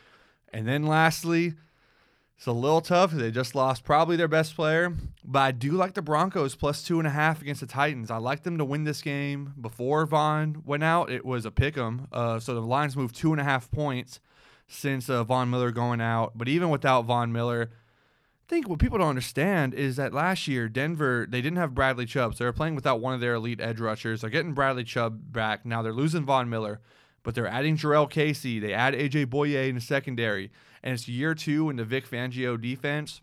And 0.51 0.67
then 0.67 0.85
lastly, 0.85 1.53
it's 2.37 2.45
a 2.45 2.51
little 2.51 2.81
tough. 2.81 3.11
They 3.11 3.31
just 3.31 3.55
lost 3.55 3.83
probably 3.83 4.15
their 4.15 4.27
best 4.27 4.55
player, 4.55 4.93
but 5.23 5.39
I 5.39 5.51
do 5.51 5.71
like 5.71 5.93
the 5.93 6.01
Broncos 6.01 6.55
plus 6.55 6.83
two 6.83 6.99
and 6.99 7.07
a 7.07 7.11
half 7.11 7.41
against 7.41 7.61
the 7.61 7.67
Titans. 7.67 8.11
I 8.11 8.17
like 8.17 8.43
them 8.43 8.57
to 8.57 8.65
win 8.65 8.83
this 8.83 9.01
game. 9.01 9.53
Before 9.59 10.05
Von 10.05 10.61
went 10.65 10.83
out, 10.83 11.09
it 11.09 11.25
was 11.25 11.45
a 11.45 11.51
pick 11.51 11.77
'em. 11.77 12.07
Uh, 12.11 12.39
so 12.39 12.53
the 12.53 12.61
lines 12.61 12.95
moved 12.97 13.15
two 13.15 13.31
and 13.31 13.41
a 13.41 13.45
half 13.45 13.71
points 13.71 14.19
since 14.67 15.09
uh, 15.09 15.23
Von 15.23 15.49
Miller 15.49 15.71
going 15.71 16.01
out. 16.01 16.33
But 16.35 16.47
even 16.47 16.69
without 16.69 17.05
Von 17.05 17.31
Miller, 17.31 17.71
think 18.47 18.69
what 18.69 18.79
people 18.79 18.97
don't 18.97 19.09
understand 19.09 19.73
is 19.73 19.95
that 19.97 20.13
last 20.13 20.47
year 20.47 20.69
Denver 20.69 21.27
they 21.29 21.41
didn't 21.41 21.57
have 21.57 21.75
Bradley 21.75 22.05
Chubb, 22.05 22.33
so 22.33 22.43
they 22.43 22.47
were 22.47 22.53
playing 22.53 22.75
without 22.75 23.01
one 23.01 23.13
of 23.13 23.19
their 23.19 23.35
elite 23.35 23.61
edge 23.61 23.79
rushers. 23.79 24.21
They're 24.21 24.29
getting 24.29 24.53
Bradley 24.53 24.83
Chubb 24.83 25.31
back 25.31 25.65
now. 25.65 25.81
They're 25.81 25.93
losing 25.93 26.25
Von 26.25 26.49
Miller, 26.49 26.79
but 27.23 27.35
they're 27.35 27.47
adding 27.47 27.77
Jurrell 27.77 28.09
Casey. 28.09 28.59
They 28.59 28.73
add 28.73 28.93
AJ 28.93 29.27
Bouye 29.27 29.69
in 29.69 29.75
the 29.75 29.81
secondary 29.81 30.51
and 30.83 30.93
it's 30.93 31.07
year 31.07 31.35
two 31.35 31.69
in 31.69 31.75
the 31.75 31.83
Vic 31.83 32.09
Fangio 32.09 32.59
defense. 32.59 33.21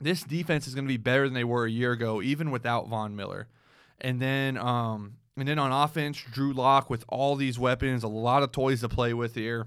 This 0.00 0.22
defense 0.22 0.66
is 0.66 0.74
going 0.74 0.84
to 0.84 0.92
be 0.92 0.98
better 0.98 1.24
than 1.24 1.34
they 1.34 1.44
were 1.44 1.64
a 1.64 1.70
year 1.70 1.92
ago, 1.92 2.20
even 2.20 2.50
without 2.50 2.88
Von 2.88 3.16
Miller. 3.16 3.48
And 4.00 4.20
then, 4.20 4.58
um, 4.58 5.14
and 5.36 5.48
then 5.48 5.58
on 5.58 5.72
offense, 5.72 6.22
Drew 6.32 6.52
Lock 6.52 6.90
with 6.90 7.04
all 7.08 7.34
these 7.34 7.58
weapons, 7.58 8.04
a 8.04 8.08
lot 8.08 8.42
of 8.42 8.52
toys 8.52 8.82
to 8.82 8.88
play 8.88 9.14
with 9.14 9.34
here, 9.34 9.66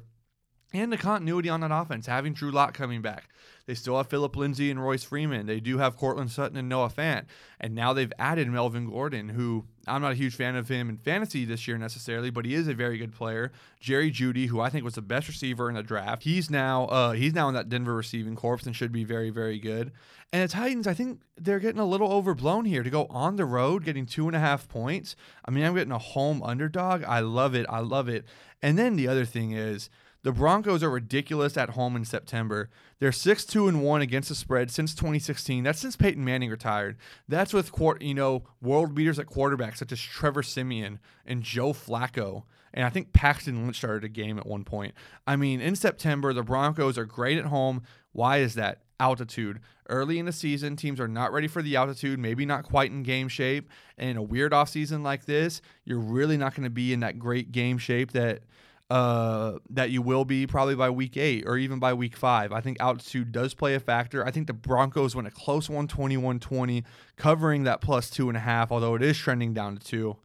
and 0.73 0.91
the 0.91 0.97
continuity 0.97 1.49
on 1.49 1.61
that 1.61 1.71
offense, 1.71 2.05
having 2.05 2.33
Drew 2.33 2.51
Lock 2.51 2.73
coming 2.73 3.01
back. 3.01 3.29
They 3.65 3.75
still 3.75 3.97
have 3.97 4.07
Phillip 4.07 4.35
Lindsay 4.35 4.71
and 4.71 4.83
Royce 4.83 5.03
Freeman. 5.03 5.45
They 5.45 5.59
do 5.59 5.77
have 5.77 5.95
Courtland 5.95 6.31
Sutton 6.31 6.57
and 6.57 6.67
Noah 6.67 6.89
Fant. 6.89 7.25
And 7.59 7.75
now 7.75 7.93
they've 7.93 8.11
added 8.17 8.47
Melvin 8.47 8.89
Gordon, 8.89 9.29
who 9.29 9.65
I'm 9.87 10.01
not 10.01 10.13
a 10.13 10.15
huge 10.15 10.35
fan 10.35 10.55
of 10.55 10.67
him 10.69 10.89
in 10.89 10.97
fantasy 10.97 11.45
this 11.45 11.67
year 11.67 11.77
necessarily, 11.77 12.31
but 12.31 12.45
he 12.45 12.55
is 12.55 12.67
a 12.67 12.73
very 12.73 12.97
good 12.97 13.13
player. 13.13 13.51
Jerry 13.79 14.09
Jeudy, 14.09 14.47
who 14.47 14.59
I 14.59 14.69
think 14.71 14.83
was 14.83 14.95
the 14.95 15.03
best 15.03 15.27
receiver 15.27 15.69
in 15.69 15.75
the 15.75 15.83
draft, 15.83 16.23
he's 16.23 16.49
now 16.49 16.85
uh, 16.85 17.11
he's 17.11 17.33
now 17.33 17.47
in 17.47 17.53
that 17.53 17.69
Denver 17.69 17.95
receiving 17.95 18.35
corps 18.35 18.65
and 18.65 18.75
should 18.75 18.91
be 18.91 19.03
very 19.03 19.29
very 19.29 19.59
good. 19.59 19.91
And 20.33 20.43
the 20.43 20.47
Titans, 20.47 20.87
I 20.87 20.95
think 20.95 21.21
they're 21.37 21.59
getting 21.59 21.79
a 21.79 21.85
little 21.85 22.11
overblown 22.11 22.65
here 22.65 22.81
to 22.81 22.89
go 22.89 23.05
on 23.11 23.35
the 23.35 23.45
road, 23.45 23.83
getting 23.83 24.07
two 24.07 24.27
and 24.27 24.35
a 24.35 24.39
half 24.39 24.67
points. 24.67 25.15
I 25.45 25.51
mean, 25.51 25.63
I'm 25.63 25.75
getting 25.75 25.91
a 25.91 25.99
home 25.99 26.41
underdog. 26.43 27.03
I 27.03 27.19
love 27.19 27.55
it. 27.55 27.65
I 27.69 27.79
love 27.79 28.09
it. 28.09 28.25
And 28.61 28.77
then 28.77 28.95
the 28.95 29.07
other 29.07 29.25
thing 29.25 29.51
is 29.51 29.89
the 30.21 30.31
Broncos 30.31 30.83
are 30.83 30.89
ridiculous 30.89 31.55
at 31.55 31.71
home 31.71 31.95
in 31.95 32.03
September. 32.03 32.69
They're 32.99 33.11
6-2 33.11 33.69
and 33.69 33.83
1 33.83 34.01
against 34.01 34.29
the 34.29 34.35
spread 34.35 34.69
since 34.69 34.93
2016. 34.93 35.63
That's 35.63 35.79
since 35.79 35.95
Peyton 35.95 36.25
Manning 36.25 36.49
retired. 36.49 36.97
That's 37.27 37.53
with 37.53 37.71
you 38.01 38.13
know, 38.13 38.43
world 38.61 38.93
beaters 38.93 39.19
at 39.19 39.27
quarterback 39.27 39.77
such 39.77 39.91
as 39.91 40.01
Trevor 40.01 40.43
Siemian 40.43 40.99
and 41.25 41.41
Joe 41.41 41.71
Flacco. 41.71 42.43
And 42.73 42.85
I 42.85 42.89
think 42.89 43.13
Paxton 43.13 43.63
Lynch 43.63 43.77
started 43.77 44.03
a 44.03 44.09
game 44.09 44.37
at 44.37 44.45
one 44.45 44.63
point. 44.63 44.93
I 45.25 45.35
mean, 45.35 45.61
in 45.61 45.75
September, 45.75 46.33
the 46.33 46.43
Broncos 46.43 46.97
are 46.97 47.05
great 47.05 47.37
at 47.37 47.45
home. 47.45 47.83
Why 48.11 48.37
is 48.37 48.55
that? 48.55 48.81
Altitude. 48.99 49.61
Early 49.87 50.19
in 50.19 50.25
the 50.25 50.33
season, 50.33 50.75
teams 50.75 50.99
are 50.99 51.07
not 51.07 51.31
ready 51.31 51.47
for 51.47 51.61
the 51.61 51.77
altitude, 51.77 52.19
maybe 52.19 52.45
not 52.45 52.65
quite 52.65 52.91
in 52.91 53.01
game 53.01 53.29
shape. 53.29 53.69
And 53.97 54.09
in 54.09 54.17
a 54.17 54.21
weird 54.21 54.51
offseason 54.51 55.03
like 55.03 55.25
this, 55.25 55.61
you're 55.85 55.99
really 55.99 56.37
not 56.37 56.53
going 56.53 56.65
to 56.65 56.69
be 56.69 56.91
in 56.91 56.99
that 56.99 57.17
great 57.17 57.51
game 57.51 57.77
shape 57.77 58.11
that 58.11 58.41
uh, 58.89 59.59
that 59.69 59.91
you 59.91 60.01
will 60.01 60.25
be 60.25 60.47
probably 60.47 60.75
by 60.75 60.89
week 60.89 61.15
eight 61.15 61.43
or 61.45 61.57
even 61.57 61.79
by 61.79 61.93
week 61.93 62.15
five. 62.15 62.51
I 62.51 62.61
think 62.61 62.77
altitude 62.79 63.31
does 63.31 63.53
play 63.53 63.75
a 63.75 63.79
factor. 63.79 64.25
I 64.25 64.31
think 64.31 64.47
the 64.47 64.53
Broncos 64.53 65.15
went 65.15 65.27
a 65.27 65.31
close 65.31 65.69
120 65.69 66.17
120, 66.17 66.83
covering 67.15 67.63
that 67.63 67.81
plus 67.81 68.09
two 68.09 68.29
and 68.29 68.37
a 68.37 68.41
half, 68.41 68.71
although 68.71 68.95
it 68.95 69.03
is 69.03 69.17
trending 69.17 69.53
down 69.53 69.77
to 69.77 69.85
two. 69.85 70.17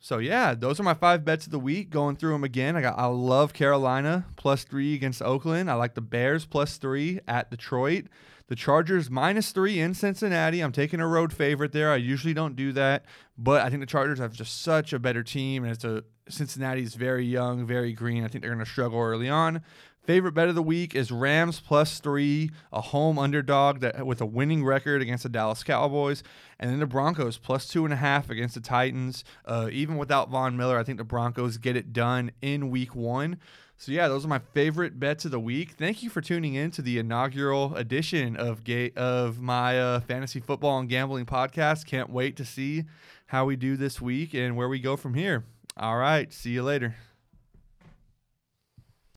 So 0.00 0.18
yeah, 0.18 0.54
those 0.54 0.78
are 0.78 0.84
my 0.84 0.94
five 0.94 1.24
bets 1.24 1.46
of 1.46 1.52
the 1.52 1.58
week. 1.58 1.90
Going 1.90 2.16
through 2.16 2.32
them 2.32 2.44
again, 2.44 2.76
I 2.76 2.80
got 2.80 2.98
I 2.98 3.06
love 3.06 3.52
Carolina 3.52 4.26
plus 4.36 4.64
three 4.64 4.94
against 4.94 5.20
Oakland. 5.20 5.70
I 5.70 5.74
like 5.74 5.94
the 5.94 6.00
Bears 6.00 6.46
plus 6.46 6.76
three 6.78 7.20
at 7.26 7.50
Detroit. 7.50 8.06
The 8.48 8.56
Chargers 8.56 9.10
minus 9.10 9.52
three 9.52 9.78
in 9.78 9.94
Cincinnati. 9.94 10.60
I'm 10.60 10.72
taking 10.72 11.00
a 11.00 11.06
road 11.06 11.32
favorite 11.32 11.72
there. 11.72 11.92
I 11.92 11.96
usually 11.96 12.34
don't 12.34 12.56
do 12.56 12.72
that, 12.72 13.04
but 13.36 13.60
I 13.60 13.68
think 13.68 13.80
the 13.80 13.86
Chargers 13.86 14.18
have 14.18 14.32
just 14.32 14.62
such 14.62 14.92
a 14.94 14.98
better 14.98 15.22
team, 15.22 15.64
and 15.64 15.72
it's 15.72 15.84
a 15.84 16.02
Cincinnati's 16.30 16.94
very 16.94 17.26
young, 17.26 17.66
very 17.66 17.92
green. 17.92 18.24
I 18.24 18.28
think 18.28 18.42
they're 18.42 18.52
going 18.52 18.64
to 18.64 18.70
struggle 18.70 19.00
early 19.00 19.28
on. 19.28 19.62
Favorite 20.02 20.32
bet 20.32 20.48
of 20.48 20.54
the 20.54 20.62
week 20.62 20.94
is 20.94 21.10
Rams 21.10 21.60
plus 21.60 22.00
three, 22.00 22.50
a 22.72 22.80
home 22.80 23.18
underdog 23.18 23.80
that 23.80 24.06
with 24.06 24.22
a 24.22 24.26
winning 24.26 24.64
record 24.64 25.02
against 25.02 25.24
the 25.24 25.28
Dallas 25.28 25.62
Cowboys, 25.62 26.22
and 26.58 26.70
then 26.70 26.78
the 26.78 26.86
Broncos 26.86 27.36
plus 27.36 27.68
two 27.68 27.84
and 27.84 27.92
a 27.92 27.98
half 27.98 28.30
against 28.30 28.54
the 28.54 28.62
Titans. 28.62 29.22
Uh, 29.44 29.68
even 29.70 29.98
without 29.98 30.30
Von 30.30 30.56
Miller, 30.56 30.78
I 30.78 30.84
think 30.84 30.96
the 30.96 31.04
Broncos 31.04 31.58
get 31.58 31.76
it 31.76 31.92
done 31.92 32.30
in 32.40 32.70
Week 32.70 32.94
One. 32.94 33.36
So 33.80 33.92
yeah, 33.92 34.08
those 34.08 34.24
are 34.24 34.28
my 34.28 34.40
favorite 34.40 34.98
bets 34.98 35.24
of 35.24 35.30
the 35.30 35.38
week. 35.38 35.72
Thank 35.78 36.02
you 36.02 36.10
for 36.10 36.20
tuning 36.20 36.54
in 36.54 36.72
to 36.72 36.82
the 36.82 36.98
inaugural 36.98 37.76
edition 37.76 38.36
of 38.36 38.64
ga- 38.64 38.92
of 38.96 39.40
my 39.40 39.80
uh, 39.80 40.00
fantasy 40.00 40.40
football 40.40 40.80
and 40.80 40.88
gambling 40.88 41.26
podcast. 41.26 41.86
Can't 41.86 42.10
wait 42.10 42.36
to 42.38 42.44
see 42.44 42.84
how 43.26 43.44
we 43.44 43.54
do 43.54 43.76
this 43.76 44.00
week 44.00 44.34
and 44.34 44.56
where 44.56 44.68
we 44.68 44.80
go 44.80 44.96
from 44.96 45.14
here. 45.14 45.44
All 45.76 45.96
right, 45.96 46.32
see 46.32 46.50
you 46.50 46.64
later. 46.64 46.96